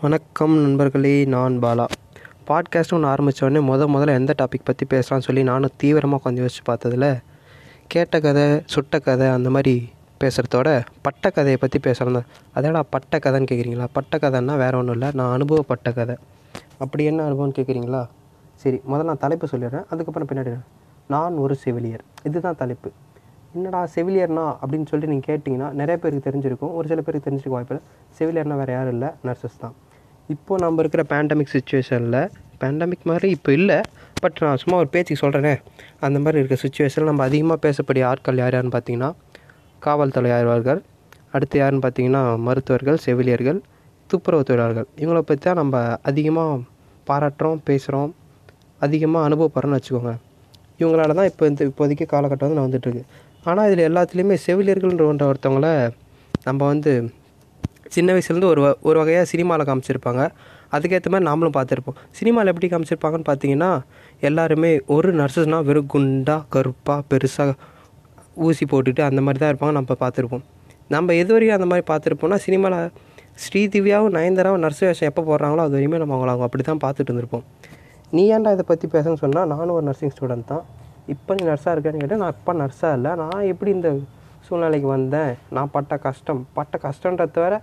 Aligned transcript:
வணக்கம் 0.00 0.52
நண்பர்களே 0.60 1.24
நான் 1.24 1.54
பாலா. 1.62 1.84
பாட்காஸ்ட் 2.48 2.92
ஒன்று 2.96 3.08
ஆரம்பித்தோடனே 3.12 3.60
முத 3.68 3.86
முதல்ல 3.94 4.14
எந்த 4.18 4.34
டாபிக் 4.42 4.66
பற்றி 4.68 4.84
பேசலாம்னு 4.90 5.26
சொல்லி 5.28 5.42
நானும் 5.42 5.74
தீவிரமாக 5.76 6.22
கொஞ்சம் 6.22 6.44
யோசிச்சு 6.44 6.62
பார்த்ததில் 6.68 7.06
கேட்ட 7.86 8.20
கதை 8.20 8.44
சுட்ட 8.66 8.98
கதை 8.98 9.28
அந்த 9.28 9.50
மாதிரி 9.50 9.88
பேசுகிறதோட 10.20 10.84
பட்ட 11.02 11.30
கதையை 11.30 11.56
பற்றி 11.56 11.78
பேசுகிறேன் 11.78 12.28
அதேடா 12.54 12.82
பட்ட 12.90 13.18
கதைன்னு 13.18 13.48
கேட்குறீங்களா 13.50 13.88
பட்ட 13.92 14.16
கதைன்னா 14.16 14.56
வேறு 14.56 14.78
ஒன்றும் 14.78 14.94
இல்லை 14.94 15.10
நான் 15.14 15.32
அனுபவப்பட்ட 15.38 15.94
கதை. 15.94 16.16
அப்படி 16.78 17.04
என்ன 17.04 17.26
அனுபவம்னு 17.30 17.58
கேட்குறீங்களா 17.58 18.06
சரி 18.54 18.80
முதல்ல 18.88 19.10
நான் 19.10 19.24
தலைப்பு 19.26 19.48
சொல்லிடுறேன். 19.52 19.84
அதுக்கப்புறம் 19.90 20.28
பின்னாடி 20.28 20.54
நான் 21.08 21.42
ஒரு 21.46 21.56
செவிலியர். 21.64 22.06
இதுதான் 22.22 22.56
தலைப்பு. 22.56 22.92
என்னடா 23.54 23.82
செவிலியர்னா 23.94 24.46
அப்படின்னு 24.62 24.88
சொல்லிட்டு 24.90 25.12
நீங்கள் 25.14 25.28
கேட்டிங்கன்னா 25.28 25.70
நிறைய 25.72 25.98
பேருக்கு 26.02 26.30
தெரிஞ்சிருக்கும். 26.30 26.74
ஒரு 26.78 26.88
சில 26.88 27.00
பேருக்கு 27.00 27.30
தெரிஞ்சிருக்க 27.30 27.48
வாய்ப்பு 27.48 27.74
இல்லை. 27.74 27.86
செவிலியர்னா 28.18 28.56
வேறு 28.56 28.72
யாரும் 28.72 28.90
இல்லை 28.90 29.08
நர்சஸ் 29.26 29.60
தான். 29.60 29.74
இப்போது 30.28 30.62
நம்ம 30.62 30.82
இருக்கிற 30.82 31.02
பேண்டமிக் 31.12 31.52
சுச்சுவேஷனில் 31.54 32.20
பேண்டமிக் 32.62 33.04
மாதிரி 33.04 33.28
இப்போ 33.30 33.50
இல்லை 33.52 33.78
பட் 34.20 34.38
நான் 34.44 34.60
சும்மா 34.62 34.76
ஒரு 34.82 34.88
பேச்சுக்கு 34.94 35.22
சொல்கிறேனே 35.24 35.52
அந்த 36.00 36.16
மாதிரி 36.18 36.40
இருக்கிற 36.40 36.58
சுச்சுவேஷனில் 36.64 37.10
நம்ம 37.10 37.24
அதிகமாக 37.24 37.58
பேசக்கூடிய 37.66 38.04
ஆட்கள் 38.10 38.40
யார் 38.42 38.54
யாருன்னு 38.56 38.74
பார்த்தீங்கன்னா 38.76 39.10
காவல்துறை 39.82 40.30
ஆய்வாளர்கள் 40.36 40.80
அடுத்து 41.32 41.58
யாருன்னு 41.58 41.84
பார்த்தீங்கன்னா 41.84 42.22
மருத்துவர்கள் 42.46 42.98
செவிலியர்கள் 43.06 43.58
துப்புரவு 44.10 44.44
தொழிலாளர்கள். 44.48 44.88
இவங்கள 45.00 45.20
பற்றி 45.20 45.44
தான் 45.44 45.60
நம்ம 45.62 45.76
அதிகமாக 46.10 46.60
பாராட்டுறோம் 47.06 47.60
பேசுகிறோம் 47.68 48.12
அதிகமாக 48.80 49.26
அனுபவப்படுறோம்னு 49.28 49.78
வச்சுக்கோங்க. 49.78 50.12
இவங்களால 50.80 51.14
தான் 51.14 51.28
இப்போ 51.30 51.44
இந்த 51.46 51.62
இப்போதைக்கு 51.70 52.06
காலகட்டம் 52.12 52.46
வந்து 52.46 52.58
நான் 52.58 52.68
வந்துட்டுருக்கு 52.68 53.04
ஆனால் 53.44 53.66
இதில் 53.68 53.86
எல்லாத்துலேயுமே 53.90 54.36
செவிலியர்கள்ன்ற 54.46 55.04
ஒன்ற 55.12 55.24
ஒருத்தவங்கள 55.32 55.68
நம்ம 56.44 56.60
வந்து 56.66 56.92
சின்ன 57.88 58.12
வயசுலேருந்து 58.12 58.44
ஒரு 58.44 58.62
வ- 58.62 58.74
ஒரு 58.82 58.98
வகையாக 58.98 59.24
சினிமாவில் 59.24 59.66
காமிச்சிருப்பாங்க. 59.66 60.30
அதுக்கேற்ற 60.72 61.08
மாதிரி 61.10 61.30
நாமளும் 61.30 61.56
பார்த்துருப்போம். 61.58 61.98
சினிமாவில் 62.10 62.54
எப்படி 62.54 62.68
காமிச்சிருப்பாங்கன்னு 62.68 63.28
பார்த்தீங்கன்னா 63.28 63.80
எல்லாருமே 64.20 64.80
ஒரு 64.86 65.14
நர்சஸ்னால் 65.14 65.64
வெறும் 65.64 65.86
குண்டாக 65.86 66.42
கருப்பாக 66.48 67.02
பெருசாக 67.10 67.54
ஊசி 68.34 68.64
போட்டுட்டு 68.64 69.00
அந்த 69.00 69.20
மாதிரி 69.20 69.38
தான் 69.38 69.56
இருப்பாங்க 69.56 69.72
நம்ம 69.72 69.94
பார்த்துருப்போம். 70.00 70.44
நம்ம 70.88 71.14
எது 71.14 71.32
வரையும் 71.32 71.60
அந்த 71.60 71.66
மாதிரி 71.66 71.86
பார்த்துருப்போம்னா 71.92 72.34
சினிமாவில் 72.34 72.90
ஸ்ரீதிவ்யாவும் 73.34 74.14
நயன்தாராவும் 74.14 74.56
நர்ஸ் 74.56 74.78
வேஷம் 74.78 75.08
எப்போ 75.08 75.22
போடுறாங்களோ 75.22 75.56
அது 75.56 75.78
வரையுமே 75.78 75.96
நம்ம 75.96 76.16
அவங்கள 76.16 76.28
அவங்க 76.28 76.44
அப்படி 76.44 76.62
தான் 76.62 76.78
பார்த்துட்டு 76.84 77.10
இருந்திருப்போம். 77.10 77.42
நீ 78.10 78.32
ஏன்டா 78.32 78.52
இதை 78.52 78.64
பற்றி 78.66 78.88
பேசணும்னு 78.88 79.16
சொன்னால் 79.16 79.46
நானும் 79.46 79.70
ஒரு 79.70 79.82
நர்சிங் 79.82 80.10
ஸ்டூடெண்ட் 80.20 80.44
தான். 80.44 80.64
இப்போ 81.06 81.34
நீ 81.34 81.46
நர்ஸாக 81.46 81.74
இருக்கேன்னு 81.74 81.96
கேட்டால் 81.96 82.18
நான் 82.18 82.34
இப்போ 82.38 82.52
நர்ஸாக 82.54 82.94
இல்லை. 82.94 83.14
நான் 83.14 83.40
எப்படி 83.40 83.70
இந்த 83.70 83.98
சூழ்நிலைக்கு 84.40 84.88
வந்தேன்? 84.88 85.34
நான் 85.50 85.70
பட்ட 85.70 85.96
கஷ்டம். 85.96 86.46
பட்ட 86.52 86.78
கஷ்டன்றத 86.82 87.28
வேற 87.34 87.62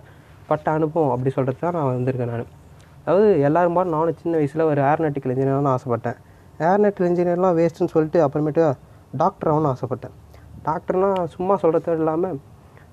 பட்ட 0.50 0.66
அனுபவம் 0.76 1.12
அப்படி 1.14 1.30
சொல்கிறது 1.36 1.60
தான் 1.64 1.74
நான் 1.76 1.88
வந்திருக்கேன் 1.90 2.30
நான். 2.32 2.50
அதாவது 3.04 3.28
எல்லாரும் 3.48 3.74
மாதிரி 3.76 3.90
நானும் 3.96 4.18
சின்ன 4.20 4.34
வயசில் 4.40 4.62
ஒரு 4.70 4.80
ஏர்நெட்டிக்கல் 4.90 5.32
இன்ஜினியர்னு 5.34 5.72
ஆசைப்பட்டேன். 5.76 6.18
ஏர்நெட்டிக்கல் 6.68 7.08
இன்ஜினியர்லாம் 7.10 7.56
வேஸ்ட்டுன்னு 7.60 7.92
சொல்லிட்டு 7.94 8.20
அப்புறமேட்டு 8.26 8.64
டாக்டர் 9.22 9.50
ஆகணும்னு 9.52 9.70
ஆசைப்பட்டேன். 9.74 10.14
டாக்டர்னா 10.68 11.10
சும்மா 11.34 11.54
சொல்கிறது 11.62 11.98
இல்லாமல் 12.02 12.38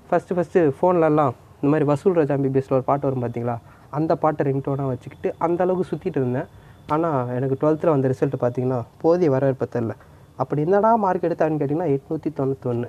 ஃபஸ்ட்டு 0.08 0.34
ஃபஸ்ட்டு 0.36 0.60
ஃபோன்லலாம் 0.78 1.32
இந்த 1.58 1.70
மாதிரி 1.72 1.86
வசூல் 1.92 2.16
ராஜா 2.18 2.34
எம்பிபிஎஸ்ல 2.38 2.76
ஒரு 2.78 2.84
பாட்டு 2.88 3.06
வரும் 3.08 3.22
பார்த்தீங்களா 3.24 3.56
அந்த 3.98 4.12
பாட்டை 4.22 4.42
ரிங்டோனாக 4.48 4.88
வச்சுக்கிட்டு 4.92 5.28
அந்தளவுக்கு 5.46 5.86
சுற்றிட்டு 5.90 6.18
இருந்தேன். 6.22 6.48
ஆனால் 6.94 7.30
எனக்கு 7.36 7.56
டுவெல்த்தில் 7.60 7.92
வந்த 7.94 8.08
ரிசல்ட் 8.12 8.36
பார்த்தீங்கன்னா 8.42 8.78
போதிய 9.02 9.28
வரவேற்பு 9.34 9.66
தெரில 9.74 9.92
அப்படி 10.42 10.60
என்னடா 10.66 10.90
மார்க் 11.04 11.26
எடுத்தான்னு 11.28 11.58
கேட்டிங்கன்னா 11.60 11.90
எட்நூற்றி 11.94 12.30
தொண்ணூற்றி 12.38 12.68
ஒன்று 12.72 12.88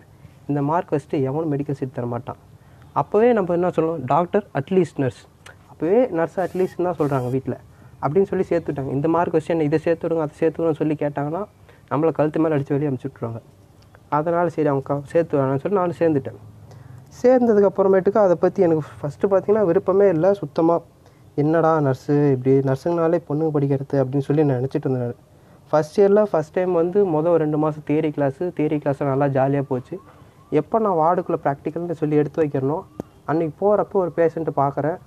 இந்த 0.49 0.61
மார்க் 0.69 0.93
வச்சுட்டு 0.93 1.17
எவனும் 1.30 1.52
மெடிக்கல் 1.53 1.77
சீட் 1.80 1.97
தர 1.97 2.08
மாட்டான் 2.13 2.39
அப்போவே 3.01 3.29
நம்ம 3.38 3.55
என்ன 3.57 3.69
சொல்லணும் 3.77 4.03
டாக்டர் 4.13 4.45
அட்லீஸ்ட் 4.59 4.99
நர்ஸ் 5.03 5.21
அப்போவே 5.71 5.99
நர்ஸ் 6.17 6.38
அட்லீஸ்ட் 6.45 6.85
தான் 6.88 6.97
சொல்கிறாங்க 7.02 7.29
வீட்டில் 7.35 7.57
அப்படின்னு 8.03 8.29
சொல்லி 8.31 8.45
சேர்த்துட்டாங்க. 8.52 8.91
இந்த 8.97 9.07
மார்க் 9.15 9.33
கொஸ்டின் 9.35 9.55
என்ன 9.55 9.67
இதை 9.69 9.79
சேர்த்து 9.85 10.05
விடுங்க 10.05 10.23
அதை 10.25 10.35
சேர்த்து 10.41 10.59
விடுன்னு 10.59 10.79
சொல்லி 10.81 10.95
கேட்டாங்கன்னா 11.03 11.41
நம்மளை 11.91 12.11
கழுத்து 12.17 12.41
மேலே 12.43 12.55
அடித்து 12.57 12.75
வெளியே 12.75 12.89
அமுச்சு 12.91 13.07
விட்ருவாங்க 13.09 13.39
அதனால் 14.17 14.52
சரி 14.55 14.70
அவங்க 14.73 14.97
சேர்த்து 15.14 15.37
வேணாம்னு 15.39 15.64
சொல்லி 15.64 15.77
நானும் 15.81 15.99
சேர்ந்துட்டேன். 16.02 16.39
சேர்ந்ததுக்கு 17.21 17.70
அப்புறமேட்டுக்கு 17.71 18.20
அதை 18.25 18.36
பற்றி 18.43 18.59
எனக்கு 18.67 18.83
ஃபஸ்ட்டு 19.02 19.30
பார்த்தீங்கன்னா 19.31 19.64
விருப்பமே 19.70 20.08
இல்லை. 20.15 20.30
சுத்தமாக 20.41 20.81
என்னடா 21.43 21.71
நர்ஸு 21.86 22.15
இப்படி 22.36 22.53
நர்ஸுங்கனாலே 22.70 23.20
பொண்ணுங்க 23.30 23.52
படிக்கிறது? 23.55 23.95
அப்படின்னு 24.02 24.27
சொல்லி 24.30 24.43
நான் 24.47 24.59
நினச்சிட்டு 24.61 24.87
இருந்தேன் 24.87 25.21
ஃபஸ்ட் 25.70 25.97
இயரில் 25.99 26.21
ஃபஸ்ட் 26.31 26.55
டைம் 26.58 26.73
வந்து 26.81 26.99
மொதல் 27.15 27.37
ரெண்டு 27.43 27.58
மாதம் 27.64 27.86
தியரி 27.89 28.09
கிளாஸு 28.17 28.43
தியரி 28.58 28.77
கிளாஸில் 28.83 29.11
நல்லா 29.14 29.27
ஜாலியாக 29.37 29.65
போச்சு. 29.71 29.95
எப்போ 30.52 30.80
நான் 30.86 31.00
வார்டுக்குள்ளே 31.02 31.39
ப்ராக்டிக்கல்னு 31.45 31.98
சொல்லி 32.02 32.16
எடுத்து 32.22 32.42
வைக்கிறனோ 32.44 32.78
அன்றைக்கி 33.32 33.54
போகிறப்போ 33.61 33.98
ஒரு 34.04 34.11
பேஷண்ட்டை 34.17 34.54
பார்க்குறேன் 34.64 34.98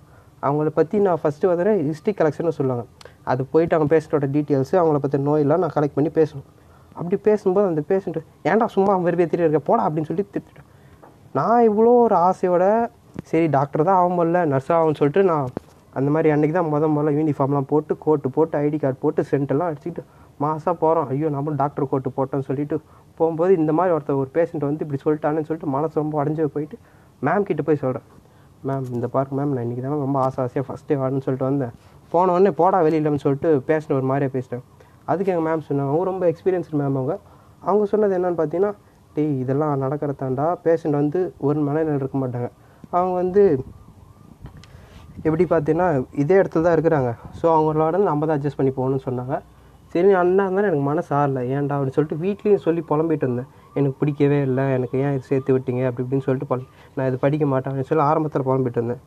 அவங்கள 0.42 0.68
பற்றி 0.78 0.96
நான் 1.06 1.20
ஃபஸ்ட்டு 1.22 1.50
வந்து 1.50 1.74
ஹிஸ்ட்ரி 1.88 2.12
கலெக்ஷன் 2.18 2.56
சொல்லுவாங்க. 2.58 2.84
அது 3.30 3.42
போயிட்டு 3.52 3.74
அவங்க 3.76 3.90
பேஷண்ட்டோட 3.94 4.26
டீட்டெயில்ஸு 4.34 4.74
அவங்கள 4.80 4.98
பற்றி 5.04 5.18
நோயெல்லாம் 5.28 5.62
நான் 5.64 5.74
கலெக்ட் 5.76 5.96
பண்ணி 5.98 6.10
பேசணும். 6.20 6.48
அப்படி 6.96 7.16
பேசும்போது 7.28 7.66
அந்த 7.70 7.82
பேஷண்ட்டு 7.90 8.22
ஏன்டா 8.50 8.66
சும்மா 8.76 8.92
வெறுப்பேற்றிட்டு 9.06 9.44
இருக்க? 9.46 9.62
போடா 9.68 9.82
அப்படின்னு 9.86 10.10
சொல்லி 10.10 10.24
திட்டுட்டேன் 10.34 10.68
நான் 11.34 11.64
இவ்வளோ 11.70 11.90
ஒரு 12.04 12.16
ஆசையோட 12.28 12.64
சரி 13.30 13.46
டாக்டர் 13.56 13.88
தான் 13.88 13.98
ஆகும் 14.00 14.18
போல 14.18 14.44
நர்ஸ் 14.52 14.70
ஆகும்னு 14.76 14.98
சொல்லிட்டு 15.00 15.22
நான் 15.22 15.46
அந்த 15.92 16.10
மாதிரி 16.14 16.28
அன்றைக்கி 16.34 16.54
தான் 16.54 16.70
முத 16.72 16.88
முதல்ல 16.94 17.12
யூனிஃபார்ம்லாம் 17.18 17.68
போட்டு 17.72 17.98
கோட்டு 18.04 18.28
போட்டு 18.36 18.58
ஐடி 18.58 18.78
கார்டு 18.78 18.98
போட்டு 19.04 19.22
சென்டெல்லாம் 19.30 19.68
அடிச்சுக்கிட்டு 19.70 20.04
மாசாக 20.44 20.74
போகிறோம் 20.82 21.08
ஐயோ 21.12 21.28
நம்மளும் 21.36 21.60
டாக்டர் 21.62 21.90
கோட்டு 21.92 22.10
போட்டோம்னு 22.16 22.46
சொல்லிட்டு 22.50 22.76
போகும்போது 23.18 23.52
இந்த 23.60 23.72
மாதிரி 23.78 23.94
ஒருத்தர் 23.96 24.20
ஒரு 24.22 24.30
பேஷண்ட் 24.36 24.66
வந்து 24.68 24.84
இப்படி 24.84 25.00
சொல்லிட்டான்னு 25.04 25.46
சொல்லிட்டு 25.48 25.70
மனசு 25.76 26.00
ரொம்ப 26.02 26.16
உடஞ்சி 26.22 26.48
போயிட்டு 26.56 26.76
மேம் 27.26 27.46
கிட்ட 27.48 27.62
போய் 27.68 27.82
சொல்கிறேன் 27.84 28.06
மேம் 28.68 28.86
இந்த 28.96 29.06
பார்க் 29.14 29.34
மேம் 29.38 29.52
நான் 29.54 29.64
இன்றைக்கி 29.66 29.82
தான் 29.86 30.04
ரொம்ப 30.04 30.18
ஆசை 30.26 30.38
ஆசையாக 30.44 30.66
ஃபஸ்ட்டே 30.68 30.96
வரணும்னு 31.00 31.24
சொல்லிட்டு 31.26 31.48
வந்தேன். 31.48 31.72
போன 32.12 32.32
உடனே 32.34 32.50
போடா 32.60 32.78
வெளியிலன்னு 32.86 33.22
சொல்லிட்டு 33.24 33.50
பேசின 33.68 33.94
ஒரு 33.98 34.06
மாதிரியே 34.10 34.30
பேசிட்டேன். 34.36 34.62
அதுக்கு 35.10 35.32
எங்கள் 35.32 35.46
மேம் 35.48 35.66
சொன்னாங்க. 35.68 35.90
அவங்க 35.92 36.06
ரொம்ப 36.10 36.24
எக்ஸ்பீரியன்ஸ்டு 36.32 36.78
மேம் 36.80 36.96
அவங்க. 37.00 37.14
அவங்க 37.68 37.84
சொன்னது 37.92 38.16
என்னன்னு 38.18 38.38
பார்த்தீங்கன்னா 38.40 38.72
டேய் 39.16 39.34
இதெல்லாம் 39.42 39.82
நடக்கிறதாண்டா. 39.84 40.46
பேஷண்ட் 40.64 40.98
வந்து 41.02 41.20
ஒரு 41.48 41.58
மனநிலையில் 41.68 42.02
இருக்க 42.02 42.18
மாட்டாங்க. 42.22 42.48
அவங்க 42.96 43.14
வந்து 43.22 43.42
எப்படி 45.28 45.44
பார்த்தீங்கன்னா 45.52 45.88
இதே 46.22 46.36
இடத்துல 46.40 46.64
தான் 46.66 46.76
இருக்கிறாங்க. 46.76 47.12
ஸோ 47.38 47.46
அவங்களோட 47.56 47.96
நம்ம 48.10 48.26
தான் 48.28 48.36
அட்ஜஸ்ட் 48.38 48.60
பண்ணி 48.60 48.72
போகணும்னு 48.78 49.06
சொன்னாங்க. 49.08 49.36
சரி 49.92 50.10
அண்ணா 50.20 50.42
இருந்தாலும் 50.46 50.70
எனக்கு 50.70 50.86
மனசு 50.88 51.10
ஆறல. 51.18 51.42
ஏன்டா 51.54 51.74
அப்படின்னு 51.76 51.96
சொல்லிட்டு 51.96 52.18
வீட்லேயும் 52.24 52.64
சொல்லி 52.64 52.82
புலம்பிட்டு 52.90 53.24
இருந்தேன். 53.26 53.48
எனக்கு 53.78 53.96
பிடிக்கவே 54.00 54.38
இல்லை. 54.48 54.64
எனக்கு 54.76 54.96
ஏன் 55.04 55.14
இது 55.16 55.28
சேர்த்து 55.30 55.54
விட்டீங்க? 55.56 55.82
அப்படி 55.88 56.04
இப்படின்னு 56.04 56.26
சொல்லிட்டு 56.26 56.48
புல 56.50 56.66
நான் 56.96 57.08
இது 57.10 57.18
படிக்க 57.24 57.46
மாட்டேன் 57.52 57.70
அப்படின்னு 57.70 57.90
சொல்லி 57.90 58.04
ஆரம்பத்தில் 58.10 58.46
புலம்பிட்டு 58.48 58.80
இருந்தேன். 58.80 59.02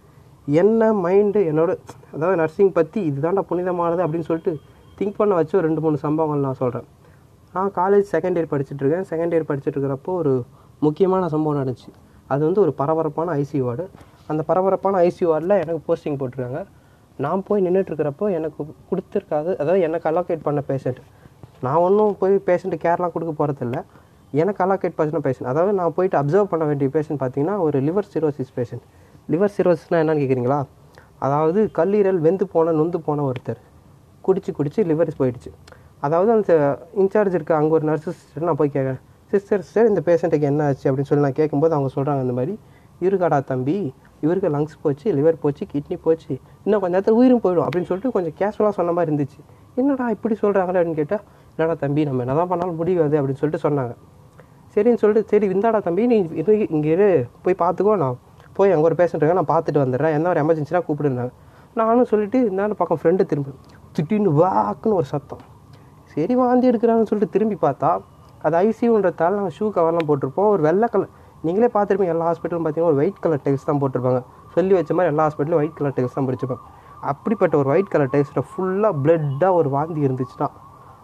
என்ன 0.62 0.92
மைண்டு 1.04 1.42
என்னோட 1.52 1.72
அதாவது 2.14 2.38
நர்சிங் 2.42 2.72
பற்றி 2.78 3.00
இதுதான்டா 3.10 3.44
புனிதமானது 3.50 4.04
அப்படின்னு 4.06 4.30
சொல்லிட்டு 4.30 4.54
திங்க் 5.00 5.20
பண்ண 5.20 5.34
வச்சு 5.40 5.54
ஒரு 5.60 5.66
ரெண்டு 5.68 5.84
மூணு 5.86 5.98
சம்பவங்கள் 6.06 6.46
நான் 6.48 6.60
சொல்கிறேன் 6.64 6.88
நான் 7.56 7.72
காலேஜ் 7.80 8.08
செகண்ட் 8.16 8.38
இயர் 8.40 8.52
படிச்சுட்ருக்கேன் 8.54 9.06
செகண்ட் 9.12 9.34
இயர் 9.36 9.48
படிச்சுட்ருக்கிறப்போ 9.50 10.12
ஒரு 10.22 10.34
முக்கியமான 10.86 11.28
சம்பவம் 11.34 11.60
நடந்துச்சு. 11.62 11.90
அது 12.34 12.42
வந்து 12.48 12.62
ஒரு 12.66 12.74
பரபரப்பான 12.82 13.34
ஐசியூ 13.42 13.64
வார்டு 13.68 13.86
அந்த 14.32 14.42
பரபரப்பான 14.50 15.00
ஐசியூ 15.08 15.28
வார்டில் 15.32 15.56
எனக்கு 15.64 15.82
போஸ்டிங் 15.88 16.20
போட்டிருக்காங்க. 16.22 16.62
நான் 17.24 17.44
போய் 17.48 17.66
நின்றுட்டுருக்கிறப்போ 17.66 18.26
எனக்கு 18.38 18.62
கொடுத்துருக்காது 18.92 19.52
அதாவது 19.62 19.82
எனக்கு 19.88 20.08
அலோகேட் 20.12 20.46
பண்ண 20.48 20.62
பேஷண்ட் 20.70 21.02
நான் 21.62 21.82
ஒன்றும் 21.88 22.14
போய் 22.22 22.36
பேஷண்ட்டு 22.50 22.80
கேர்லாம் 22.86 23.14
கொடுக்க 23.16 23.34
போகிறதில்ல 23.40 23.80
எனக்கு 24.34 24.62
அலோகேட் 24.66 24.98
பண்ண 25.00 25.22
பேஷண்ட் 25.26 25.50
அதாவது 25.52 25.72
நான் 25.80 25.96
போயிட்டு 25.96 26.18
அப்சர்வ் 26.22 26.52
பண்ண 26.52 26.66
வேண்டிய 26.66 26.90
பேஷண்ட் 26.94 27.22
பார்த்தீங்கன்னா 27.24 27.58
ஒரு 27.66 27.80
லிவர் 27.88 28.08
சிரோசிஸ் 28.14 28.54
பேஷண்ட் 28.58 28.86
லிவர் 29.30 29.54
சிரோசிஸ்னால் 29.58 30.02
என்னன்னு 30.04 30.24
கேட்குறீங்களா 30.24 30.60
அதாவது 31.26 31.60
கல்லீரல் 31.78 32.20
வெந்து 32.28 32.46
போன 32.54 32.72
நொந்து 32.72 33.00
போன 33.08 33.24
ஒருத்தர். 33.30 33.60
குடிச்சு 34.24 34.52
குடிச்சு 34.58 34.82
லிவர் 34.92 35.12
போயிடுச்சு. 35.20 35.50
அதாவது 36.06 36.30
அந்த 36.32 36.54
இன்சார்ஜ் 37.02 37.36
இருக்க 37.38 37.52
அங்கே 37.56 37.74
ஒரு 37.78 37.86
நர்ஸு 37.90 38.12
சிஸ்டர் 38.20 38.48
நான் 38.50 38.60
போய் 38.62 38.74
கேட்குறேன் 38.76 39.02
சிஸ்டர் 39.32 39.62
சிஸ்டர் 39.66 39.90
இந்த 39.92 40.02
பேஷண்ட்டுக்கு 40.08 40.48
என்ன 40.52 40.64
ஆச்சு? 40.68 40.86
அப்படின்னு 40.90 41.10
சொல்லி 41.10 41.26
நான் 41.26 41.38
கேட்கும்போது 41.40 41.76
அவங்க 41.78 41.90
சொல்கிறாங்க 41.96 42.24
அந்த 42.26 42.36
மாதிரி 42.40 42.54
இருக்காடா 43.10 43.38
தம்பி 43.52 43.76
இவருக்கு 44.24 44.50
லங்ஸ் 44.56 44.80
போச்சு 44.84 45.08
லிவர் 45.18 45.38
போச்சு 45.44 45.64
கிட்னி 45.74 45.96
போச்சு. 46.06 46.34
இன்னும் 46.66 46.82
கொஞ்ச 46.82 46.94
நேரத்தில் 46.96 47.18
உயிரும் 47.20 47.44
போயிடும் 47.44 47.66
அப்படின்னு 47.68 47.90
சொல்லிட்டு 47.90 48.12
கொஞ்சம் 48.16 48.36
கேஷுவலாக 48.40 48.74
சொன்ன 48.80 48.94
மாதிரி 48.98 49.10
இருந்துச்சு. 49.10 49.40
என்னடா 49.80 50.08
இப்படி 50.16 50.36
சொல்கிறாங்களே 50.42 50.80
அப்படின்னு 50.80 51.00
கேட்டால் 51.02 51.24
என்னடா 51.54 51.76
தம்பி 51.84 52.02
நம்ம 52.10 52.24
என்ன 52.26 52.36
தான் 52.42 52.52
பண்ணாலும் 52.52 52.78
முடியாது 52.82 53.16
அப்படின்னு 53.20 53.42
சொல்லிட்டு 53.42 53.64
சொன்னாங்க. 53.68 53.94
சரின்னு 54.76 55.02
சொல்லிட்டு 55.04 55.30
சரி 55.32 55.46
இந்தாடா 55.54 55.80
தம்பி 55.88 56.04
நீ 56.12 56.18
இது 56.42 56.52
இங்கே 56.76 56.92
இரு 56.96 57.08
போய் 57.46 57.58
பார்த்துக்கோ 57.64 57.96
நான் 58.04 58.18
போய் 58.58 58.74
அங்கே 58.74 58.86
ஒரு 58.90 58.96
பேஷண்ட் 59.00 59.22
இருக்கேன் 59.22 59.40
நான் 59.42 59.52
பார்த்துட்டு 59.54 59.82
வந்துடுறேன். 59.84 60.14
என்ன 60.18 60.30
ஒரு 60.34 60.42
எமர்ஜென்சினா 60.44 60.82
கூப்பிடுறாங்க 60.88 61.32
நானும் 61.80 62.10
சொல்லிட்டு 62.12 62.40
இந்த 62.52 62.76
பக்கம் 62.82 63.00
ஃப்ரெண்டு 63.02 63.26
திரும்பி 63.32 63.52
திட்டின்னு 63.98 64.32
வாக்குன்னு 64.44 64.98
ஒரு 65.02 65.08
சத்தம். 65.14 65.44
சரி 66.14 66.34
வாந்தி 66.42 66.66
எடுக்கிறாங்கன்னு 66.72 67.10
சொல்லிட்டு 67.12 67.36
திரும்பி 67.36 67.58
பார்த்தா 67.66 67.90
அது 68.46 68.56
ஐசியூன்றதால 68.68 69.36
நாங்கள் 69.40 69.56
ஷூ 69.58 69.66
கவர்லாம் 69.76 70.08
போட்டிருப்போம். 70.10 70.50
ஒரு 70.54 70.62
வெள்ளை 70.68 70.88
கலர் 70.94 71.12
நீங்களே 71.46 71.70
பார்த்துருப்பீங்க 71.76 72.14
எல்லா 72.16 72.26
ஹாஸ்பிட்டலும் 72.30 72.64
பார்த்தீங்கன்னா 72.66 72.92
ஒரு 72.94 73.00
ஒயிட் 73.04 73.22
கலர் 73.24 73.44
டெக்ஸ் 73.46 73.68
தான் 73.70 73.80
போட்டிருப்பாங்க. 73.82 74.20
சொல்லி 74.56 74.74
வச்ச 74.78 74.92
மாதிரி 74.98 75.12
எல்லா 75.14 75.24
ஹாஸ்பிட்டலும் 75.28 75.60
ஒயிட் 75.62 75.78
கலர் 75.80 75.96
டெக்ஸ் 75.98 76.18
தான் 76.18 76.28
பிடிச்சிருப்பாங்க. 76.28 76.64
அப்படிப்பட்ட 77.12 77.56
ஒரு 77.62 77.70
ஒயிட் 77.74 77.92
கலர் 77.94 78.12
டெக்ஸ்ட்டில் 78.16 78.48
ஃபுல்லாக 78.50 78.94
பிளட்டாக 79.04 79.60
ஒரு 79.60 79.70
வாந்தி 79.76 80.02
இருந்துச்சுன்னா 80.08 80.48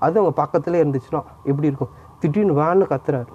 அது 0.05 0.15
அவங்க 0.19 0.33
பக்கத்துலேயே 0.41 0.81
இருந்துச்சுன்னா 0.83 1.21
எப்படி 1.49 1.67
இருக்கும்? 1.69 1.91
திடீர்னு 2.21 2.55
வேன்னு 2.61 2.85
கத்துறாரு. 2.91 3.31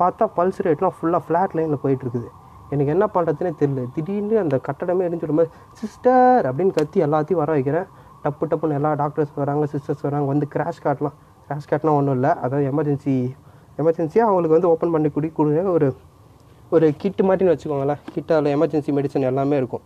பார்த்தா 0.00 0.24
பல்ஸ் 0.36 0.60
ரேட்லாம் 0.66 0.94
ஃபுல்லாக 0.96 1.22
ஃப்ளாட் 1.26 1.54
லைனில் 1.58 1.82
போயிட்டுருக்குது. 1.82 2.28
எனக்கு 2.72 2.92
என்ன 2.94 3.06
பண்ணுறதுனே 3.14 3.52
தெரியல. 3.60 3.82
திடீர்னு 3.94 4.36
அந்த 4.42 4.56
கட்டடமே 4.68 5.06
எரிஞ்சு 5.08 5.28
போது 5.30 5.50
சிஸ்டர் 5.80 6.44
அப்படின்னு 6.50 6.74
கத்தி 6.78 6.98
எல்லாத்தையும் 7.06 7.40
வர 7.42 7.50
வைக்கிறேன். 7.56 7.86
டப்பு 8.24 8.44
டப்புன்னு 8.50 8.76
எல்லா 8.78 8.90
டாக்டர்ஸ் 9.02 9.32
வராங்க 9.42 9.66
சிஸ்டர்ஸ் 9.74 10.04
வராங்க 10.06 10.26
வந்து 10.32 10.46
கிராஷ் 10.54 10.82
காட்டலாம் 10.86 11.16
கிராஷ் 11.46 11.70
காட்டினா 11.70 11.94
ஒன்றும் 12.00 12.16
இல்லை. 12.18 12.32
அதாவது 12.44 12.64
எமர்ஜென்சி 12.72 13.14
எமர்ஜென்சியாக 13.80 14.28
அவங்களுக்கு 14.28 14.56
வந்து 14.56 14.70
ஓப்பன் 14.72 14.92
பண்ணி 14.94 15.08
குடி 15.16 15.28
கொடுங்க. 15.38 15.62
ஒரு 15.76 15.88
ஒரு 16.76 16.86
கிட்டு 17.02 17.22
மாதிரின்னு 17.28 17.52
வச்சுக்கோங்களேன். 17.54 18.00
கிட்ட 18.14 18.30
அதில் 18.36 18.54
எமர்ஜென்சி 18.56 18.90
மெடிசன் 18.96 19.28
எல்லாமே 19.30 19.56
இருக்கும். 19.60 19.84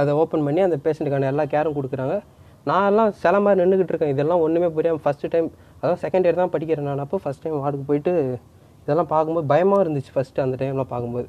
அதை 0.00 0.10
ஓப்பன் 0.22 0.44
பண்ணி 0.46 0.60
அந்த 0.66 0.76
பேஷண்ட்டுக்கான 0.84 1.28
எல்லா 1.32 1.44
கேரும் 1.54 1.76
கொடுக்குறாங்க. 1.78 2.16
நான் 2.68 2.86
எல்லாம் 2.90 3.10
சில 3.20 3.34
மாதிரி 3.44 3.60
நின்றுக்கிட்டு 3.60 3.92
இருக்கேன். 3.92 4.12
இதெல்லாம் 4.14 4.42
ஒன்றுமே 4.46 4.68
புரியாமல் 4.76 5.02
ஃபஸ்ட்டு 5.04 5.30
டைம் 5.34 5.48
அதான் 5.80 6.00
செகண்ட் 6.02 6.26
இயர் 6.26 6.40
தான் 6.40 6.52
படிக்கிறேன் 6.54 6.88
நான். 6.88 7.02
அப்போ 7.04 7.18
ஃபஸ்ட் 7.24 7.42
டைம் 7.44 7.56
வார்டுக்கு 7.62 7.86
போயிட்டு 7.90 8.12
இதெல்லாம் 8.82 9.08
பார்க்கும்போது 9.12 9.46
பயமாக 9.52 9.84
இருந்துச்சு 9.84 10.12
ஃபஸ்ட்டு 10.16 10.42
அந்த 10.44 10.56
டைமில் 10.60 10.90
பார்க்கும்போது. 10.92 11.26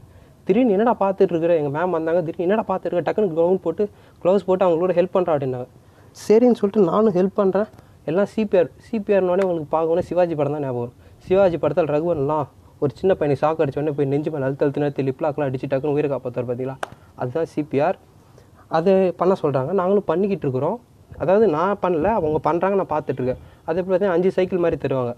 திடீர்னு 0.48 0.76
என்னடா 0.76 0.94
பார்த்துட்டு 1.04 1.34
இருக்கிற? 1.34 1.54
எங்கள் 1.60 1.74
மேம் 1.78 1.96
வந்தாங்க 1.98 2.22
திடீர்னு 2.28 2.48
என்னடா 2.48 2.66
பார்த்துட்டு 2.72 3.06
டக்குன்னு 3.08 3.34
க்ளவுன் 3.36 3.62
போட்டு 3.66 3.84
க்ளவுஸ் 4.24 4.46
போட்டு 4.50 4.66
அவங்களோட 4.68 4.94
ஹெல்ப் 5.00 5.16
பண்ணுறா 5.16 5.34
அப்படின்னாங்க. 5.36 5.68
சரின்னு 6.24 6.60
சொல்லிட்டு 6.62 6.84
நானும் 6.92 7.16
ஹெல்ப் 7.20 7.38
பண்ணுறேன் 7.42 7.70
எல்லாம் 8.12 8.30
சிபிஆர் 8.34 8.70
சிபிஆர்னோடனே 8.88 9.46
உங்களுக்கு 9.48 9.72
பார்க்கணும் 9.78 10.08
சிவாஜி 10.10 10.36
படம் 10.40 10.56
தான் 10.56 10.66
ஞாபகம் 10.68 10.84
வரும். 10.84 10.98
சிவாஜி 11.26 11.58
படத்தில் 11.64 11.92
ரகுவன்லாம் 11.96 12.48
ஒரு 12.84 12.92
சின்ன 13.00 13.12
பையனை 13.18 13.36
சாக்கு 13.42 13.62
அடிச்சோடனே 13.64 13.94
போய் 13.98 14.10
நெஞ்சு 14.12 14.30
மேலே 14.34 14.46
அழுத்த 14.48 14.66
அழுத்தின 14.66 14.88
லிப்லாக்கெலாம் 15.10 15.50
அடிச்சு 15.50 15.68
டக்குன்னு 15.72 15.96
உயிரை 15.98 16.08
காப்பாற்றுவார் 16.14 16.48
பார்த்தீங்களா 16.50 16.78
அதுதான் 17.22 17.50
சிபிஆர். 17.54 17.98
அது 18.78 18.92
பண்ண 19.20 19.34
சொல்கிறாங்க 19.44 19.72
நாங்களும் 19.80 20.08
பண்ணிக்கிட்டு 20.12 20.46
இருக்கிறோம். 20.48 20.78
அதாவது 21.24 21.46
நான் 21.58 21.80
பண்ணல 21.84 22.10
அவங்க 22.20 22.38
பண்ணுறாங்க 22.48 22.76
நான் 22.80 22.94
பார்த்துட்ருக்கேன் 22.94 23.42
அதே 23.68 23.80
போல் 23.80 23.92
பார்த்தீங்கன்னா 23.92 24.18
அஞ்சு 24.18 24.30
சைக்கிள் 24.38 24.64
மாதிரி 24.66 24.80
தருவாங்க. 24.86 25.14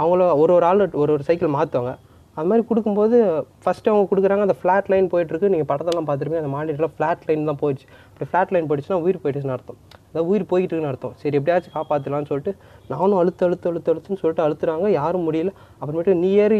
அவங்கள 0.00 0.24
ஒரு 0.42 0.52
ஒரு 0.58 0.66
ஆள் 0.70 0.82
ஒரு 1.02 1.10
ஒரு 1.16 1.24
சைக்கிள் 1.28 1.54
மாற்றுவாங்க 1.56 1.92
அது 2.36 2.48
மாதிரி 2.50 2.64
கொடுக்கும்போது 2.68 3.16
ஃபஸ்ட்டு 3.62 3.90
அவங்க 3.92 4.06
கொடுக்குறாங்க 4.10 4.44
அந்த 4.46 4.56
ஃப்ளாட் 4.60 4.90
லைன் 4.92 5.08
போயிட்டுருக்கு 5.12 5.50
நீங்கள் 5.54 5.70
படத்தெல்லாம் 5.70 6.08
பார்த்துருப்பீங்க 6.10 6.44
அந்த 6.44 6.52
மாநிலத்தில் 6.56 6.92
ஃப்ளாட் 6.96 7.24
லைன் 7.28 7.48
தான் 7.50 7.60
போயிடுச்சு. 7.62 7.86
அப்படி 8.10 8.28
ஃப்ளாட் 8.30 8.52
லைன் 8.54 8.68
போயிடுச்சுன்னா 8.68 9.00
உயிர் 9.06 9.22
போயிடுச்சுன்னு 9.24 9.56
அர்த்தம். 9.56 9.80
அதாவது 10.10 10.28
உயிர் 10.30 10.44
போயிட்டு 10.50 10.72
இருக்குன்னு 10.72 10.92
அர்த்தம். 10.92 11.14
சரி 11.22 11.36
எப்படியாச்சும் 11.38 11.74
காப்பாற்றலான்னு 11.76 12.28
சொல்லிட்டு 12.30 12.52
நானும் 12.92 13.18
அழுத்து 13.20 13.44
அழுத்து 13.46 13.68
அழுத்து 13.70 13.90
அழுத்துன்னு 13.92 14.20
சொல்லிட்டு 14.22 14.44
அழுத்துறாங்க. 14.46 14.86
யாரும் 15.00 15.26
முடியல. 15.28 15.52
அப்புறமேட்டு 15.80 16.14
நீ 16.22 16.30
ஏறி 16.44 16.58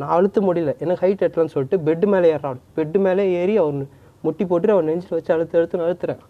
நான் 0.00 0.12
அழுத்த 0.18 0.40
முடியல. 0.48 0.72
எனக்கு 0.82 1.02
ஹைட் 1.04 1.24
எட்டலான்னு 1.26 1.54
சொல்லிட்டு 1.54 1.78
பெட்டு 1.86 2.06
மேலே 2.12 2.28
ஏறான் 2.36 2.60
பெட்டு 2.76 2.98
மேலே 3.06 3.24
ஏறி 3.40 3.54
அவர் 3.62 3.82
முட்டி 4.26 4.44
போட்டு 4.50 4.72
அவர் 4.74 4.86
நெஞ்சில் 4.90 5.16
வச்சு 5.16 5.32
அழுத்து 5.34 5.58
அழுத்துன்னு 5.58 5.86
அழுத்துறேன். 5.86 6.20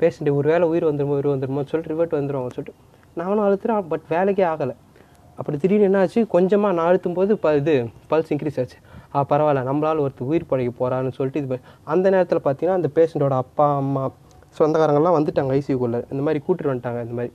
பேஷண்ட்டு 0.00 0.32
ஒரு 0.38 0.46
வேளை 0.52 0.64
உயிர் 0.70 0.86
வந்துருமோ 0.88 1.14
உயிர் 1.16 1.28
வந்துருமோ 1.32 1.62
சொல்லிட்டு 1.70 1.92
ரிவர்ட் 1.92 2.16
வந்துடும் 2.18 2.54
சொல்லிட்டு. 2.56 2.74
நானும் 3.20 3.44
அழுத்துறேன் 3.46 3.88
பட் 3.92 4.04
வேலைக்கே 4.14 4.44
ஆகலை. 4.52 4.74
அப்படி 5.38 5.56
திடீர்னு 5.62 5.86
என்ன 5.88 6.00
ஆச்சு 6.04 6.20
கொஞ்சமாக 6.34 6.74
நான் 6.78 6.88
அழுத்தும் 6.90 7.16
போது 7.18 7.32
ப 7.44 7.54
இது 7.60 7.74
பல்ஸ் 8.10 8.30
இன்க்ரீஸ் 8.34 8.58
ஆச்சு. 8.62 8.78
ஆ 9.14 9.20
பரவாயில்ல. 9.30 9.62
நம்மளால் 9.70 10.02
ஒருத்தர் 10.04 10.28
உயிர் 10.30 10.50
பழகி 10.50 10.72
போகிறான்னு 10.80 11.12
சொல்லிட்டு 11.18 11.40
இது 11.44 11.58
அந்த 11.94 12.06
நேரத்தில் 12.14 12.44
பார்த்தீங்கன்னா 12.46 12.78
அந்த 12.80 12.90
பேஷண்ட்டோட 12.98 13.36
அப்பா 13.44 13.66
அம்மா 13.82 14.02
சொந்தக்காரங்கள்லாம் 14.58 15.16
வந்துட்டாங்க 15.18 15.52
ஐசியூக்குள்ளே. 15.58 16.00
இந்த 16.12 16.22
மாதிரி 16.26 16.40
கூட்டிட்டு 16.46 16.70
வந்துட்டாங்க 16.72 17.00
இந்த 17.06 17.14
மாதிரி. 17.18 17.32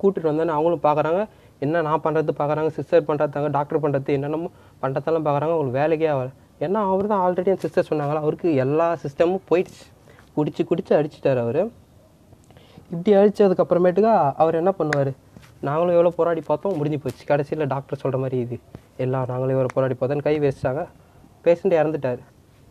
கூட்டிட்டு 0.00 0.28
வந்தோன்னே 0.30 0.54
அவங்களும் 0.56 0.84
பார்க்குறாங்க 0.86 1.20
என்ன 1.64 1.82
நான் 1.86 2.02
பண்ணுறது 2.04 2.32
பார்க்குறாங்க 2.38 2.70
சிஸ்டர் 2.76 3.06
பண்ணுறதாங்க 3.08 3.48
டாக்டர் 3.56 3.82
பண்ணுறது 3.84 4.14
என்னென்னமோ 4.18 4.48
பண்ணுறதெல்லாம் 4.82 5.26
பார்க்குறாங்க 5.26 5.54
அவங்களுக்கு 5.56 5.80
வேலைக்கே 5.80 6.08
ஆகல. 6.14 6.30
ஏன்னா 6.64 6.80
அவர் 6.92 7.10
தான் 7.12 7.22
ஆல்ரெடி 7.24 7.50
என் 7.52 7.62
சிஸ்டர் 7.64 7.88
சொன்னாங்களா 7.90 8.22
அவருக்கு 8.24 8.48
எல்லா 8.64 8.86
சிஸ்டமும் 9.04 9.44
போயிடுச்சு. 9.50 9.84
குடிச்சு 10.36 10.62
குடிச்சு 10.70 10.92
அடிச்சிட்டார் 10.98 11.40
அவர். 11.44 11.60
இப்படி 12.92 13.12
அழிச்சதுக்கப்புறமேட்டுக்கா 13.20 14.14
அவர் 14.42 14.60
என்ன 14.60 14.72
பண்ணுவார்? 14.78 15.12
நாங்களும் 15.68 15.96
எவ்வளோ 15.96 16.12
போராடி 16.18 16.42
பார்த்தோம் 16.50 16.76
முடிஞ்சு 16.78 16.98
போச்சு. 17.02 17.22
கடைசியில் 17.30 17.70
டாக்டர் 17.74 18.00
சொல்கிற 18.02 18.18
மாதிரி 18.24 18.38
இது. 18.44 18.56
எல்லாம் 19.04 19.26
நாங்களும் 19.30 19.56
எவ்வளோ 19.56 19.72
போராடி 19.76 19.94
பார்த்தோன்னு 20.00 20.26
கை 20.28 20.34
வச்சிட்டாங்க. 20.44 20.82
பேஷண்ட் 21.44 21.76
இறந்துட்டார். 21.80 22.20